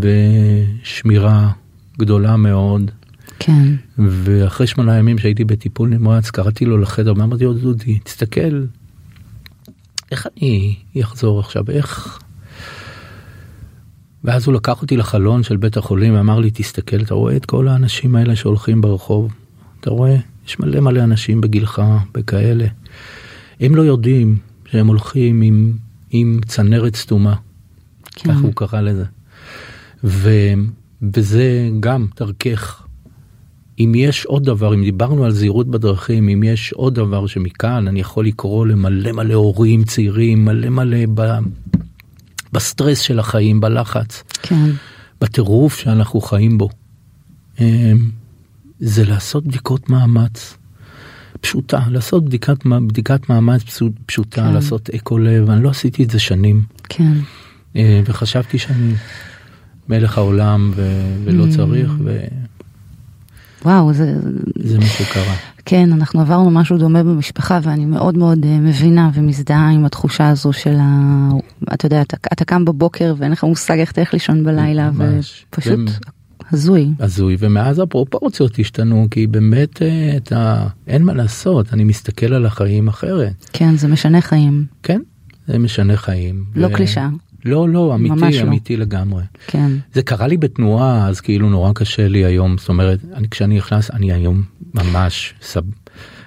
ושמירה 0.00 1.50
גדולה 1.98 2.36
מאוד, 2.36 2.90
כן. 3.38 3.74
ואחרי 3.98 4.66
שמונה 4.66 4.98
ימים 4.98 5.18
שהייתי 5.18 5.44
בטיפול 5.44 5.88
נמרץ, 5.88 6.30
קראתי 6.30 6.64
לו 6.64 6.78
לחדר 6.78 7.12
ואמרתי 7.16 7.44
לו, 7.44 7.52
דודי, 7.52 7.98
תסתכל, 7.98 8.64
איך 10.10 10.26
אני 10.36 10.74
אחזור 11.02 11.40
עכשיו, 11.40 11.64
איך... 11.70 12.18
ואז 14.24 14.46
הוא 14.46 14.54
לקח 14.54 14.82
אותי 14.82 14.96
לחלון 14.96 15.42
של 15.42 15.56
בית 15.56 15.76
החולים 15.76 16.14
ואמר 16.14 16.40
לי, 16.40 16.50
תסתכל, 16.50 17.00
אתה 17.02 17.14
רואה 17.14 17.36
את 17.36 17.46
כל 17.46 17.68
האנשים 17.68 18.16
האלה 18.16 18.36
שהולכים 18.36 18.80
ברחוב? 18.80 19.32
אתה 19.80 19.90
רואה? 19.90 20.16
יש 20.46 20.60
מלא 20.60 20.80
מלא 20.80 21.00
אנשים 21.00 21.40
בגילך, 21.40 21.82
בכאלה. 22.14 22.66
הם 23.60 23.74
לא 23.74 23.82
יודעים 23.82 24.36
שהם 24.70 24.86
הולכים 24.86 25.42
עם, 25.42 25.72
עם 26.10 26.40
צנרת 26.46 26.96
סתומה, 26.96 27.34
כן. 28.14 28.32
ככה 28.32 28.40
הוא 28.40 28.52
קרא 28.54 28.80
לזה. 28.80 29.04
ו, 30.04 30.30
וזה 31.14 31.70
גם 31.80 32.06
דרכך. 32.16 32.82
אם 33.78 33.92
יש 33.96 34.24
עוד 34.24 34.44
דבר, 34.44 34.74
אם 34.74 34.82
דיברנו 34.82 35.24
על 35.24 35.30
זהירות 35.30 35.68
בדרכים, 35.68 36.28
אם 36.28 36.42
יש 36.42 36.72
עוד 36.72 36.94
דבר 36.94 37.26
שמכאן 37.26 37.88
אני 37.88 38.00
יכול 38.00 38.26
לקרוא 38.26 38.66
למלא 38.66 39.12
מלא 39.12 39.34
הורים 39.34 39.84
צעירים, 39.84 40.44
מלא 40.44 40.68
מלא 40.68 40.98
ב, 41.14 41.38
בסטרס 42.62 42.98
של 43.00 43.18
החיים, 43.18 43.60
בלחץ, 43.60 44.22
כן. 44.42 44.70
בטירוף 45.20 45.78
שאנחנו 45.78 46.20
חיים 46.20 46.58
בו, 46.58 46.68
אמ, 47.60 48.10
זה 48.80 49.04
לעשות 49.04 49.46
בדיקות 49.46 49.90
מאמץ. 49.90 50.56
פשוטה, 51.40 51.80
לעשות 51.90 52.24
בדיקת, 52.24 52.56
בדיקת 52.66 53.28
מאמץ 53.30 53.62
פשוט- 53.62 53.92
פשוטה, 54.06 54.42
כן. 54.48 54.52
לעשות 54.54 54.90
אקו 54.90 55.18
לב, 55.18 55.50
אני 55.50 55.62
לא 55.62 55.70
עשיתי 55.70 56.04
את 56.04 56.10
זה 56.10 56.18
שנים. 56.18 56.62
כן. 56.88 57.12
אה, 57.76 58.00
וחשבתי 58.04 58.58
שאני 58.58 58.92
מלך 59.88 60.18
העולם 60.18 60.70
ו- 60.74 61.16
ולא 61.24 61.44
Mm. 61.46 61.56
צריך, 61.56 61.90
וואו, 63.64 63.92
זה, 63.92 64.14
וזה 64.58 64.78
מה 64.78 64.86
שקרה. 64.86 65.34
כן, 65.70 65.92
אנחנו 65.92 66.20
עברנו 66.20 66.50
משהו 66.50 66.78
דומה 66.78 67.02
במשפחה 67.02 67.60
ואני 67.62 67.84
מאוד 67.84 68.18
מאוד 68.18 68.44
אה, 68.44 68.58
מבינה 68.60 69.10
ומזדהה 69.14 69.70
עם 69.70 69.84
התחושה 69.84 70.28
הזו 70.28 70.52
של 70.52 70.76
ה... 70.80 71.28
אתה 71.74 71.86
יודע, 71.86 72.02
אתה, 72.02 72.16
אתה 72.32 72.44
קם 72.44 72.64
בבוקר 72.64 73.14
ואין 73.18 73.32
לך 73.32 73.44
מושג 73.44 73.78
איך 73.78 73.92
תלך 73.92 74.12
לישון 74.12 74.44
בלילה 74.44 74.90
ממש. 74.90 75.46
ופשוט 75.48 75.80
הזוי. 76.52 76.90
הזוי, 77.00 77.36
ומאז 77.38 77.78
הפרופורציות 77.78 78.58
השתנו, 78.58 79.06
כי 79.10 79.26
באמת 79.26 79.82
אה, 79.82 80.16
את 80.16 80.32
ה... 80.32 80.66
אין 80.86 81.02
מה 81.02 81.14
לעשות, 81.14 81.72
אני 81.72 81.84
מסתכל 81.84 82.34
על 82.34 82.46
החיים 82.46 82.88
אחרת. 82.88 83.46
כן, 83.52 83.76
זה 83.76 83.88
משנה 83.88 84.20
חיים, 84.20 84.64
כן, 84.82 85.00
זה 85.46 85.58
משנה 85.58 85.96
חיים. 85.96 86.44
לא 86.54 86.66
ו- 86.66 86.72
קלישאה. 86.72 87.08
לא, 87.44 87.68
לא, 87.68 87.94
אמיתי, 87.94 88.38
לא. 88.38 88.42
אמיתי 88.42 88.76
לגמרי. 88.76 89.22
כן, 89.46 89.72
זה 89.94 90.02
קרה 90.02 90.26
לי 90.26 90.36
בתנועה, 90.36 91.08
אז 91.08 91.20
כאילו 91.20 91.50
נורא 91.50 91.72
קשה 91.72 92.08
לי 92.08 92.24
היום, 92.24 92.58
זאת 92.58 92.68
אומרת, 92.68 92.98
אני, 93.14 93.28
כשאני 93.28 93.56
נכנס, 93.56 93.90
אני 93.90 94.12
היום 94.12 94.42
ממש 94.74 95.34
סב... 95.42 95.62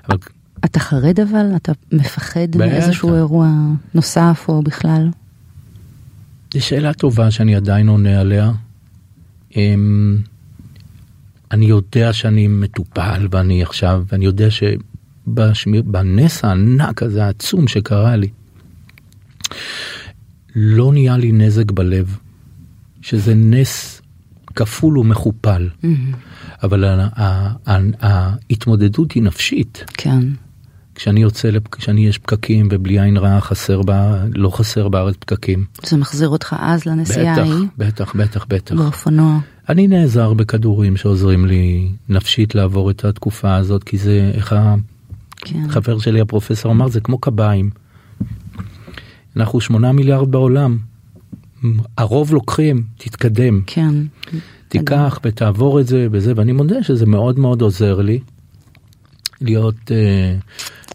אבל 0.09 0.17
אתה 0.65 0.79
חרד 0.79 1.19
אבל? 1.19 1.45
אתה 1.55 1.71
מפחד 1.91 2.47
בטח. 2.49 2.57
מאיזשהו 2.57 3.15
אירוע 3.15 3.49
נוסף 3.93 4.45
או 4.47 4.61
בכלל? 4.61 5.09
זו 6.53 6.65
שאלה 6.65 6.93
טובה 6.93 7.31
שאני 7.31 7.55
עדיין 7.55 7.87
עונה 7.87 8.19
עליה. 8.19 8.51
אמ, 9.55 10.17
אני 11.51 11.65
יודע 11.65 12.13
שאני 12.13 12.47
מטופל 12.47 13.27
ואני 13.31 13.63
עכשיו, 13.63 14.03
ואני 14.11 14.25
יודע 14.25 14.47
שבנס 15.53 16.45
הענק 16.45 17.03
הזה 17.03 17.25
העצום 17.25 17.67
שקרה 17.67 18.15
לי, 18.15 18.29
לא 20.55 20.91
נהיה 20.93 21.17
לי 21.17 21.31
נזק 21.31 21.71
בלב, 21.71 22.17
שזה 23.01 23.35
נס 23.35 24.01
כפול 24.55 24.97
ומכופל, 24.97 25.69
אבל 26.63 26.83
ה- 26.83 27.07
ה- 27.21 27.85
ההתמודדות 28.01 29.11
היא 29.11 29.23
נפשית. 29.23 29.83
כן, 29.93 30.19
כשאני 30.95 31.21
יוצא, 31.21 31.49
לפ- 31.49 31.67
כשאני 31.75 32.07
יש 32.07 32.17
פקקים 32.17 32.67
ובלי 32.71 32.99
עין 33.01 33.17
רעה 33.17 33.41
חסר 33.41 33.81
בה, 33.81 34.23
לא 34.33 34.49
חסר 34.49 34.89
בארץ 34.89 35.15
פקקים. 35.19 35.65
זה 35.85 35.97
מחזיר 35.97 36.29
אותך 36.29 36.55
אז 36.59 36.85
לנסיעה 36.85 37.33
בטח, 37.35 37.51
ההיא 37.51 37.65
בטח, 37.77 38.15
בטח, 38.15 38.45
בטח. 38.49 38.75
באופנוע. 38.75 39.39
אני 39.69 39.87
נעזר 39.87 40.33
בכדורים 40.33 40.97
שעוזרים 40.97 41.45
לי 41.45 41.91
נפשית 42.09 42.55
לעבור 42.55 42.91
את 42.91 43.05
התקופה 43.05 43.55
הזאת, 43.55 43.83
כי 43.83 43.97
זה, 43.97 44.31
איך 44.33 44.55
כן, 45.37 45.65
החבר 45.69 45.99
שלי 45.99 46.21
הפרופסור 46.21 46.71
אמר, 46.71 46.87
זה 46.87 46.99
כמו 47.01 47.17
קביים. 47.17 47.69
אנחנו 49.37 49.61
שמונה 49.61 49.91
מיליארד 49.91 50.31
בעולם. 50.31 50.77
הרוב 51.97 52.33
לוקחים, 52.33 52.83
תתקדם, 52.97 53.61
כן, 53.67 53.95
תיקח 54.67 55.19
ותעבור 55.23 55.79
את 55.79 55.87
זה 55.87 56.07
וזה, 56.11 56.33
ואני 56.35 56.51
מודה 56.51 56.83
שזה 56.83 57.05
מאוד 57.05 57.39
מאוד 57.39 57.61
עוזר 57.61 58.01
לי 58.01 58.19
להיות 59.41 59.91
אה, 59.91 60.35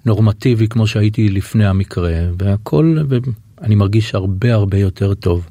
נורמטיבי 0.07 0.69
כמו 0.69 0.87
שהייתי 0.87 1.29
לפני 1.29 1.67
המקרה, 1.67 2.13
והכל, 2.39 2.99
ואני 3.09 3.75
מרגיש 3.75 4.15
הרבה 4.15 4.55
הרבה 4.55 4.79
יותר 4.79 5.15
טוב. 5.15 5.49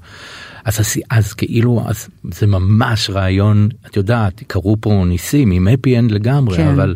אז, 0.66 0.80
אז, 0.80 0.94
אז 1.10 1.34
כאילו, 1.34 1.84
אז 1.88 2.08
זה 2.32 2.48
ממש 2.48 3.10
רעיון, 3.10 3.70
את 3.88 3.98
יודעת, 3.98 4.44
קרו 4.48 4.78
פה 4.80 5.04
ניסים 5.08 5.52
עם 5.52 5.68
אפי 5.68 6.00
אנד 6.00 6.12
לגמרי, 6.12 6.58
כן. 6.58 6.68
אבל 6.68 6.96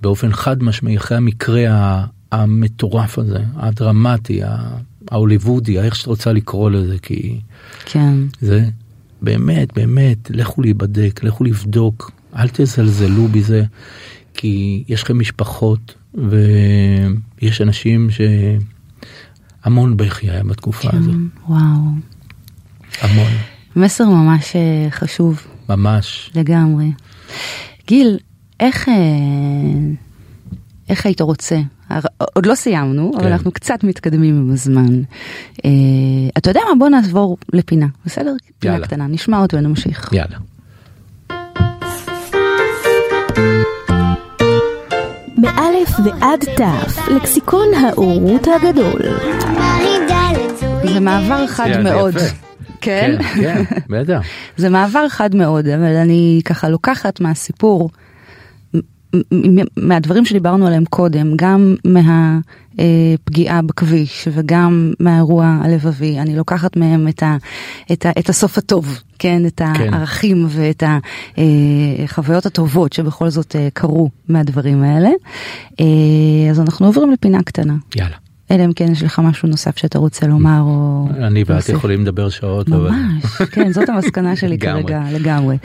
באופן 0.00 0.32
חד 0.32 0.62
משמעי 0.62 0.96
אחרי 0.96 1.16
המקרה 1.16 2.04
המטורף 2.32 3.18
הזה, 3.18 3.38
הדרמטי, 3.56 4.42
ה- 4.42 4.78
ההוליוודי, 5.10 5.78
איך 5.78 5.96
שאת 5.96 6.06
רוצה 6.06 6.32
לקרוא 6.32 6.70
לזה, 6.70 6.98
כי 6.98 7.40
כן, 7.84 8.14
זה 8.40 8.68
באמת, 9.22 9.72
באמת, 9.74 10.30
לכו 10.30 10.62
להיבדק, 10.62 11.20
לכו 11.24 11.44
לבדוק, 11.44 12.10
אל 12.36 12.48
תזלזלו 12.48 13.28
בזה, 13.28 13.64
כי 14.34 14.84
יש 14.88 15.02
לכם 15.02 15.18
משפחות 15.18 15.94
ויש 16.14 17.60
אנשים 17.60 18.08
שהמון 19.64 19.96
בכי 19.96 20.30
היה 20.30 20.44
בתקופה 20.44 20.88
הזאת, 20.92 21.14
כן, 21.14 21.52
וואו. 21.52 21.80
המון, 23.00 23.32
מסר 23.76 24.08
ממש 24.08 24.56
אה, 24.56 24.90
חשוב 24.90 25.46
ממש. 25.68 26.30
לגמרי. 26.34 26.92
גיל, 27.86 28.18
איך, 28.60 28.88
אה, 28.88 28.94
איך 30.90 31.06
היית 31.06 31.20
רוצה? 31.20 31.58
עוד 32.34 32.46
לא 32.46 32.54
סיימנו, 32.54 33.12
אבל 33.14 33.24
כן. 33.24 33.32
אנחנו 33.32 33.50
קצת 33.50 33.84
מתקדמים 33.84 34.36
עם 34.36 34.50
הזמן. 34.52 35.02
אה, 35.64 35.70
אתה 36.38 36.50
יודע 36.50 36.60
מה? 36.68 36.74
בוא 36.78 36.88
נעבור 36.88 37.36
לפינה, 37.52 37.86
בסדר? 38.06 38.34
פינה 38.58 38.74
יאללה. 38.74 38.86
קטנה, 38.86 39.06
נשמע 39.06 39.42
אותו 39.42 39.56
ונמשיך. 39.56 40.12
יאללה. 40.12 40.36
מאלף 45.38 45.94
ועד 46.04 46.44
תף, 46.56 47.08
לקסיקון 47.08 47.66
האורות 47.74 48.46
הגדול. 48.56 49.00
זה 50.92 51.00
מעבר 51.00 51.46
חד 51.46 51.70
מאוד. 51.84 52.14
כן? 52.80 53.16
כן, 53.20 53.42
כן, 53.42 53.62
בטח. 53.88 54.22
זה 54.56 54.68
מעבר 54.68 55.08
חד 55.08 55.34
מאוד, 55.34 55.68
אבל 55.68 55.96
אני 55.96 56.40
ככה 56.44 56.68
לוקחת 56.68 57.20
מהסיפור 57.20 57.90
מהדברים 59.76 60.24
שדיברנו 60.24 60.66
עליהם 60.66 60.84
קודם, 60.84 61.36
גם 61.36 61.74
מהפגיעה 61.84 63.62
בכביש 63.62 64.28
וגם 64.32 64.92
מהאירוע 65.00 65.58
הלבבי, 65.62 66.18
אני 66.18 66.36
לוקחת 66.36 66.76
מהם 66.76 67.08
את, 67.08 67.22
ה, 67.22 67.36
את, 67.92 68.06
ה, 68.06 68.10
את 68.18 68.28
הסוף 68.28 68.58
הטוב, 68.58 69.02
כן, 69.18 69.46
את 69.46 69.60
כן. 69.74 69.94
הערכים 69.94 70.46
ואת 70.48 70.82
החוויות 72.04 72.46
הטובות 72.46 72.92
שבכל 72.92 73.28
זאת 73.28 73.56
אה, 73.56 73.68
קרו 73.72 74.10
מהדברים 74.28 74.82
האלה. 74.82 75.10
אה, 75.80 76.50
אז 76.50 76.60
אנחנו 76.60 76.86
עוברים 76.86 77.10
לפינה 77.10 77.42
קטנה. 77.42 77.74
יאללה. 77.96 78.29
אלא 78.50 78.64
אם 78.64 78.72
כן 78.72 78.92
יש 78.92 79.02
לך 79.02 79.18
משהו 79.18 79.48
נוסף 79.48 79.76
שאתה 79.76 79.98
רוצה 79.98 80.26
לומר 80.26 80.60
או... 80.60 81.08
אני 81.16 81.44
ואת. 81.46 81.68
יכולים 81.68 82.02
לדבר 82.02 82.28
שעות. 82.28 82.68
ממש, 82.68 83.24
כן, 83.52 83.72
זאת 83.72 83.88
המסקנה 83.88 84.36
שלי. 84.36 84.58
כרגע, 84.58 85.02
לגמרי. 85.12 85.56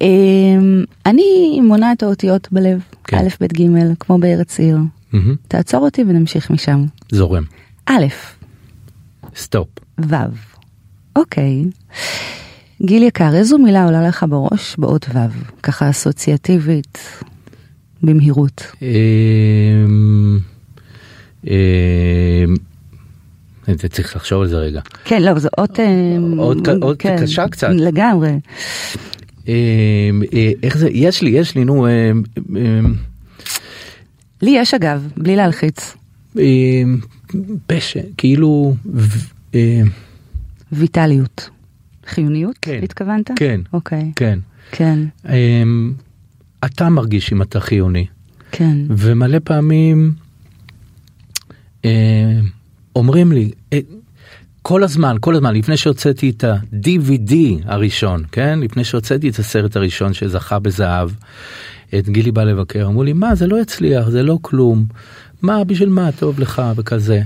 אמ, 0.00 0.84
אני 1.06 1.60
מונה 1.62 1.92
את 1.92 2.02
האותיות 2.02 2.48
בלב, 2.52 2.80
כן. 3.04 3.16
א', 3.16 3.28
ב', 3.40 3.46
ג', 3.46 3.94
כמו 4.00 4.18
בארץ 4.18 4.60
עיר. 4.60 4.78
תעצור 5.48 5.84
אותי 5.84 6.02
ונמשיך 6.02 6.50
משם. 6.50 6.84
זורם. 7.12 7.42
א', 7.86 8.04
סטופ. 9.36 9.68
ו', 9.98 10.14
אוקיי. 11.16 11.64
גיל 12.82 13.02
יקר, 13.02 13.34
איזו 13.34 13.58
מילה 13.58 13.84
עולה 13.84 14.08
לך 14.08 14.26
בראש 14.28 14.76
באות 14.78 15.06
ו', 15.14 15.18
ככה 15.62 15.90
אסוציאטיבית, 15.90 16.98
במהירות. 18.02 18.72
אמ, 21.46 21.50
אמ, 23.68 23.74
אתה 23.74 23.88
צריך 23.88 24.16
לחשוב 24.16 24.42
על 24.42 24.48
זה 24.48 24.56
רגע. 24.56 24.80
כן, 25.04 25.22
לא, 25.22 25.38
זו 25.38 25.48
אות... 25.58 25.80
אמ, 25.80 26.38
עוד 26.38 26.68
ק- 26.68 26.82
עוד 26.82 26.96
כן, 26.98 27.16
קשה 27.22 27.48
קצת. 27.48 27.68
לגמרי. 27.74 28.32
אמ, 29.48 29.52
אה, 30.32 30.52
איך 30.62 30.76
זה 30.76 30.88
יש 30.90 31.22
לי 31.22 31.30
יש 31.30 31.54
לי 31.54 31.64
נו 31.64 31.86
אמ, 31.88 32.22
אמ, 32.56 32.94
לי 34.42 34.50
יש 34.56 34.74
אגב, 34.74 35.08
בלי 35.16 35.36
להלחיץ, 35.36 35.94
אמ, 36.38 36.98
פשע 37.66 38.00
כאילו 38.16 38.74
אמ, 39.54 39.58
ויטליות. 40.72 41.50
חיוניות? 42.06 42.58
כן. 42.62 42.80
התכוונת? 42.82 43.30
כן. 43.36 43.60
אוקיי. 43.72 44.12
כן. 44.16 44.38
כן, 44.72 44.98
אמ, 45.28 45.92
אתה 46.64 46.88
מרגיש 46.88 47.32
אם 47.32 47.42
אתה 47.42 47.60
חיוני 47.60 48.06
כן. 48.52 48.76
ומלא 48.88 49.38
פעמים 49.44 49.96
אמ, 49.98 50.23
אומרים 52.96 53.32
לי 53.32 53.50
אה, 53.72 53.78
כל 54.62 54.82
הזמן 54.82 55.16
כל 55.20 55.34
הזמן 55.34 55.54
לפני 55.54 55.76
שהוצאתי 55.76 56.30
את 56.30 56.44
ה-DVD 56.44 57.34
הראשון 57.64 58.22
כן 58.32 58.60
לפני 58.60 58.84
שהוצאתי 58.84 59.28
את 59.28 59.38
הסרט 59.38 59.76
הראשון 59.76 60.12
שזכה 60.12 60.58
בזהב 60.58 61.10
את 61.98 62.08
גילי 62.08 62.32
בא 62.32 62.44
לבקר 62.44 62.86
אמרו 62.86 63.02
לי 63.02 63.12
מה 63.12 63.34
זה 63.34 63.46
לא 63.46 63.60
יצליח 63.60 64.08
זה 64.08 64.22
לא 64.22 64.38
כלום 64.42 64.84
מה 65.44 65.64
בשביל 65.64 65.88
מה 65.88 66.12
טוב 66.12 66.40
לך 66.40 66.62
וכזה. 66.76 67.22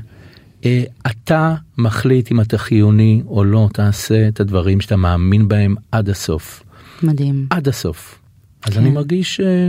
אה, 0.64 0.82
אתה 1.06 1.54
מחליט 1.78 2.32
אם 2.32 2.40
אתה 2.40 2.58
חיוני 2.58 3.22
או 3.26 3.44
לא 3.44 3.68
תעשה 3.72 4.28
את 4.28 4.40
הדברים 4.40 4.80
שאתה 4.80 4.96
מאמין 4.96 5.48
בהם 5.48 5.74
עד 5.92 6.08
הסוף. 6.08 6.62
מדהים. 7.02 7.46
עד 7.50 7.68
הסוף. 7.68 8.18
אז 8.66 8.72
כן. 8.72 8.80
אני 8.80 8.90
מרגיש 8.90 9.40
אה, 9.40 9.68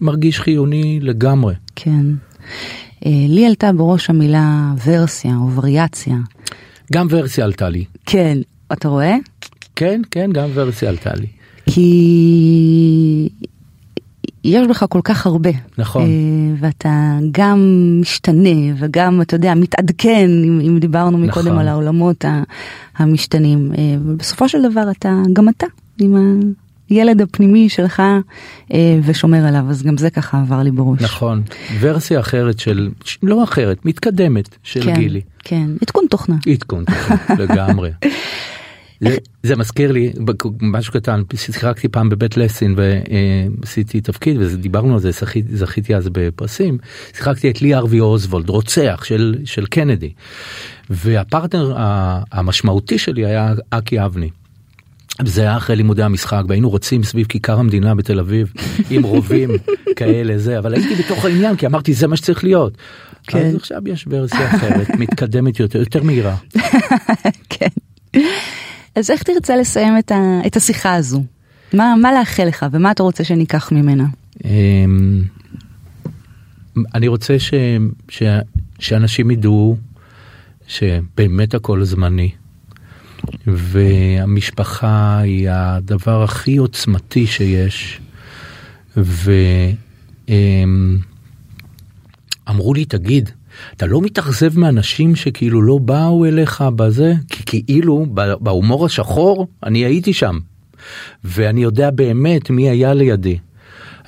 מרגיש 0.00 0.40
חיוני 0.40 1.00
לגמרי. 1.02 1.54
כן. 1.76 2.06
אה, 3.06 3.10
לי 3.28 3.46
עלתה 3.46 3.72
בראש 3.72 4.10
המילה 4.10 4.72
ורסיה 4.86 5.36
או 5.36 5.50
וריאציה. 5.56 6.16
גם 6.92 7.06
ורסיה 7.10 7.44
עלתה 7.44 7.68
לי. 7.68 7.84
כן. 8.06 8.38
אתה 8.72 8.88
רואה? 8.88 9.16
כן, 9.76 10.00
כן, 10.10 10.30
גם 10.34 10.48
ורסיה 10.54 10.88
עלתה 10.88 11.10
לי. 11.14 11.26
כי 11.66 13.28
יש 14.44 14.66
בך 14.66 14.84
כל 14.88 15.00
כך 15.04 15.26
הרבה. 15.26 15.50
נכון. 15.78 16.02
אה, 16.02 16.08
ואתה 16.60 16.90
גם 17.30 17.58
משתנה 18.00 18.48
וגם, 18.78 19.22
אתה 19.22 19.36
יודע, 19.36 19.54
מתעדכן, 19.54 20.30
אם, 20.44 20.60
אם 20.66 20.78
דיברנו 20.78 21.18
מקודם 21.18 21.46
נכון. 21.46 21.58
על 21.58 21.68
העולמות 21.68 22.24
ה- 22.24 22.42
המשתנים. 22.96 23.72
אה, 23.78 23.96
ובסופו 24.04 24.48
של 24.48 24.70
דבר 24.70 24.90
אתה, 24.90 25.22
גם 25.32 25.48
אתה, 25.48 25.66
עם 26.00 26.16
הילד 26.88 27.20
הפנימי 27.20 27.68
שלך 27.68 28.02
אה, 28.72 28.98
ושומר 29.04 29.46
עליו, 29.46 29.64
אז 29.70 29.82
גם 29.82 29.96
זה 29.96 30.10
ככה 30.10 30.40
עבר 30.40 30.62
לי 30.62 30.70
בראש. 30.70 31.00
נכון. 31.02 31.42
ורסיה 31.80 32.20
אחרת 32.20 32.58
של, 32.58 32.90
לא 33.22 33.44
אחרת, 33.44 33.84
מתקדמת 33.84 34.56
של 34.62 34.82
כן, 34.82 34.94
גילי. 34.94 35.20
כן, 35.44 35.70
עדכון 35.82 36.04
תוכנה. 36.10 36.36
עדכון, 36.46 36.84
לגמרי. 37.38 37.90
זה, 39.00 39.16
זה 39.42 39.56
מזכיר 39.56 39.92
לי 39.92 40.12
משהו 40.60 40.92
קטן 40.92 41.22
שיחקתי 41.34 41.88
פעם 41.88 42.08
בבית 42.08 42.36
לסין 42.36 42.74
ועשיתי 42.76 44.00
תפקיד 44.00 44.36
ודיברנו 44.40 44.94
על 44.94 45.00
זה 45.00 45.10
זכיתי, 45.10 45.56
זכיתי 45.56 45.94
אז 45.94 46.08
בפרסים 46.12 46.78
שיחקתי 47.16 47.50
את 47.50 47.62
לי 47.62 47.74
ארווי 47.74 48.00
אוסוולד 48.00 48.48
רוצח 48.48 49.04
של 49.04 49.38
של 49.44 49.66
קנדי 49.66 50.12
והפרטנר 50.90 51.74
המשמעותי 52.32 52.98
שלי 52.98 53.26
היה 53.26 53.54
אקי 53.70 54.04
אבני. 54.04 54.30
זה 55.26 55.42
היה 55.42 55.56
אחרי 55.56 55.76
לימודי 55.76 56.02
המשחק 56.02 56.42
והיינו 56.48 56.70
רוצים 56.70 57.02
סביב 57.02 57.26
כיכר 57.26 57.58
המדינה 57.58 57.94
בתל 57.94 58.18
אביב 58.18 58.52
עם 58.90 59.02
רובים 59.02 59.50
כאלה 59.96 60.38
זה 60.38 60.58
אבל 60.58 60.74
הייתי 60.74 60.94
בתוך 60.94 61.24
העניין 61.24 61.56
כי 61.56 61.66
אמרתי 61.66 61.94
זה 61.94 62.06
מה 62.06 62.16
שצריך 62.16 62.44
להיות. 62.44 62.76
כן. 63.26 63.46
אז 63.46 63.54
עכשיו 63.54 63.88
יש 63.88 64.04
ורסיה 64.10 64.54
אחרת 64.54 64.90
מתקדמת 64.98 65.60
יותר 65.60 65.78
יותר 65.78 66.02
מהירה. 66.02 66.36
כן. 67.50 67.68
אז 68.94 69.10
איך 69.10 69.22
תרצה 69.22 69.56
לסיים 69.56 69.98
את, 69.98 70.12
ה, 70.12 70.40
את 70.46 70.56
השיחה 70.56 70.94
הזו? 70.94 71.24
מה, 71.72 71.94
מה 72.02 72.12
לאחל 72.12 72.44
לך 72.44 72.66
ומה 72.72 72.90
אתה 72.90 73.02
רוצה 73.02 73.24
שניקח 73.24 73.72
ממנה? 73.72 74.04
אמ, 74.44 75.22
אני 76.94 77.08
רוצה 77.08 77.38
ש, 77.38 77.54
ש, 78.08 78.22
שאנשים 78.78 79.30
ידעו 79.30 79.76
שבאמת 80.66 81.54
הכל 81.54 81.84
זמני 81.84 82.30
והמשפחה 83.46 85.18
היא 85.18 85.48
הדבר 85.50 86.22
הכי 86.22 86.56
עוצמתי 86.56 87.26
שיש 87.26 88.00
ואמרו 88.96 90.34
לי 92.74 92.84
תגיד 92.84 93.30
אתה 93.76 93.86
לא 93.86 94.00
מתאכזב 94.00 94.58
מאנשים 94.58 95.16
שכאילו 95.16 95.62
לא 95.62 95.78
באו 95.78 96.24
אליך 96.24 96.64
בזה 96.76 97.14
כי 97.28 97.44
כאילו 97.44 98.06
בהומור 98.40 98.86
השחור 98.86 99.46
אני 99.62 99.84
הייתי 99.84 100.12
שם 100.12 100.38
ואני 101.24 101.62
יודע 101.62 101.90
באמת 101.90 102.50
מי 102.50 102.70
היה 102.70 102.94
לידי. 102.94 103.38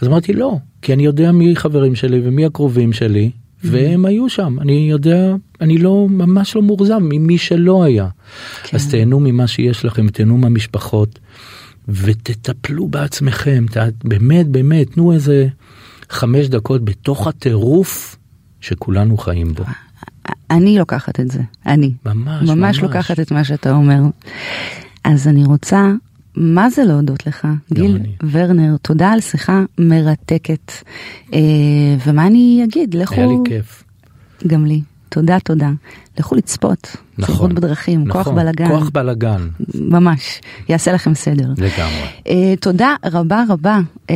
אז 0.00 0.08
אמרתי 0.08 0.32
לא, 0.32 0.56
כי 0.82 0.92
אני 0.92 1.04
יודע 1.04 1.32
מי 1.32 1.56
חברים 1.56 1.94
שלי 1.94 2.20
ומי 2.24 2.44
הקרובים 2.44 2.92
שלי, 2.92 3.30
והם 3.64 4.04
היו 4.04 4.28
שם. 4.28 4.56
אני 4.60 4.88
יודע, 4.90 5.34
אני 5.60 5.78
לא, 5.78 6.06
ממש 6.10 6.56
לא 6.56 6.62
מאוכזב 6.62 6.98
ממי 6.98 7.38
שלא 7.38 7.84
היה. 7.84 8.08
כן. 8.62 8.76
אז 8.76 8.90
תהנו 8.90 9.20
ממה 9.20 9.46
שיש 9.46 9.84
לכם, 9.84 10.08
תהנו 10.08 10.36
מהמשפחות, 10.36 11.18
ותטפלו 11.88 12.88
בעצמכם. 12.88 13.66
ת, 13.70 13.76
באמת, 14.04 14.48
באמת, 14.48 14.92
תנו 14.92 15.12
איזה 15.12 15.48
חמש 16.10 16.48
דקות 16.48 16.84
בתוך 16.84 17.26
הטירוף 17.26 18.16
שכולנו 18.60 19.16
חיים 19.16 19.54
בו. 19.54 19.64
אני 20.50 20.78
לוקחת 20.78 21.20
את 21.20 21.30
זה, 21.30 21.40
אני. 21.66 21.92
ממש, 22.06 22.42
ממש 22.42 22.50
ממש. 22.50 22.78
לוקחת 22.80 23.20
את 23.20 23.32
מה 23.32 23.44
שאתה 23.44 23.72
אומר. 23.72 24.00
אז 25.04 25.28
אני 25.28 25.44
רוצה, 25.44 25.92
מה 26.36 26.70
זה 26.70 26.84
להודות 26.84 27.26
לך, 27.26 27.48
גיל 27.72 27.96
אני. 27.96 28.12
ורנר, 28.30 28.76
תודה 28.82 29.10
על 29.12 29.20
שיחה 29.20 29.64
מרתקת. 29.78 30.72
אה, 31.34 31.40
ומה 32.06 32.26
אני 32.26 32.64
אגיד, 32.64 32.94
לכו, 32.94 33.14
היה 33.14 33.26
לי 33.26 33.34
כיף. 33.44 33.84
גם 34.46 34.66
לי, 34.66 34.82
תודה 35.10 35.40
תודה. 35.44 35.70
לכו 36.18 36.34
לצפות, 36.34 36.96
נכון. 37.18 37.34
צפות 37.34 37.52
בדרכים, 37.52 38.04
כוח 38.08 38.20
נכון, 38.20 38.34
בלאגן, 38.34 38.68
כוח 38.68 38.90
בלאגן, 38.92 39.48
ממש, 39.74 40.40
יעשה 40.68 40.92
לכם 40.92 41.14
סדר. 41.14 41.48
לגמרי. 41.56 42.04
Uh, 42.24 42.30
תודה 42.60 42.94
רבה 43.04 43.44
רבה 43.48 43.78
uh, 43.78 44.10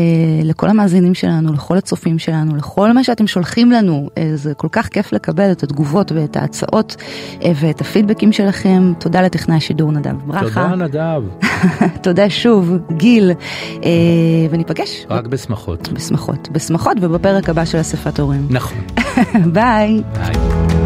לכל 0.45 0.69
המאזינים 0.69 1.15
שלנו, 1.15 1.53
לכל 1.53 1.77
הצופים 1.77 2.19
שלנו, 2.19 2.57
לכל 2.57 2.93
מה 2.93 3.05
שאתם 3.05 3.27
שולחים 3.27 3.73
לנו. 3.73 4.09
Uh, 4.11 4.19
זה 4.35 4.55
כל 4.55 4.69
כך 4.73 4.89
כיף 4.89 5.13
לקבל 5.13 5.53
את 5.53 5.63
התגובות 5.63 6.13
ואת 6.13 6.37
ההצעות 6.37 6.97
uh, 7.41 7.45
ואת 7.61 7.81
הפידבקים 7.81 8.33
שלכם. 8.33 8.93
תודה 8.99 9.23
לטכנאי 9.23 9.57
השידור 9.57 9.93
נדב 9.93 10.17
ברכה. 10.27 10.69
תודה 10.71 10.85
נדב, 10.85 11.23
תודה 12.05 12.31
שוב, 12.31 12.73
גיל, 12.97 13.31
uh, 13.81 13.85
וניפגש 14.51 15.07
רק 15.11 15.27
בשמחות. 15.27 15.89
בשמחות, 15.93 16.49
בשמחות 16.53 16.97
ובפרק 17.01 17.49
הבא 17.49 17.65
של 17.65 17.81
אספת 17.81 18.21
הורים. 18.21 18.47
נכון. 18.51 18.79
ביי. 19.55 20.03
ביי. 20.15 20.84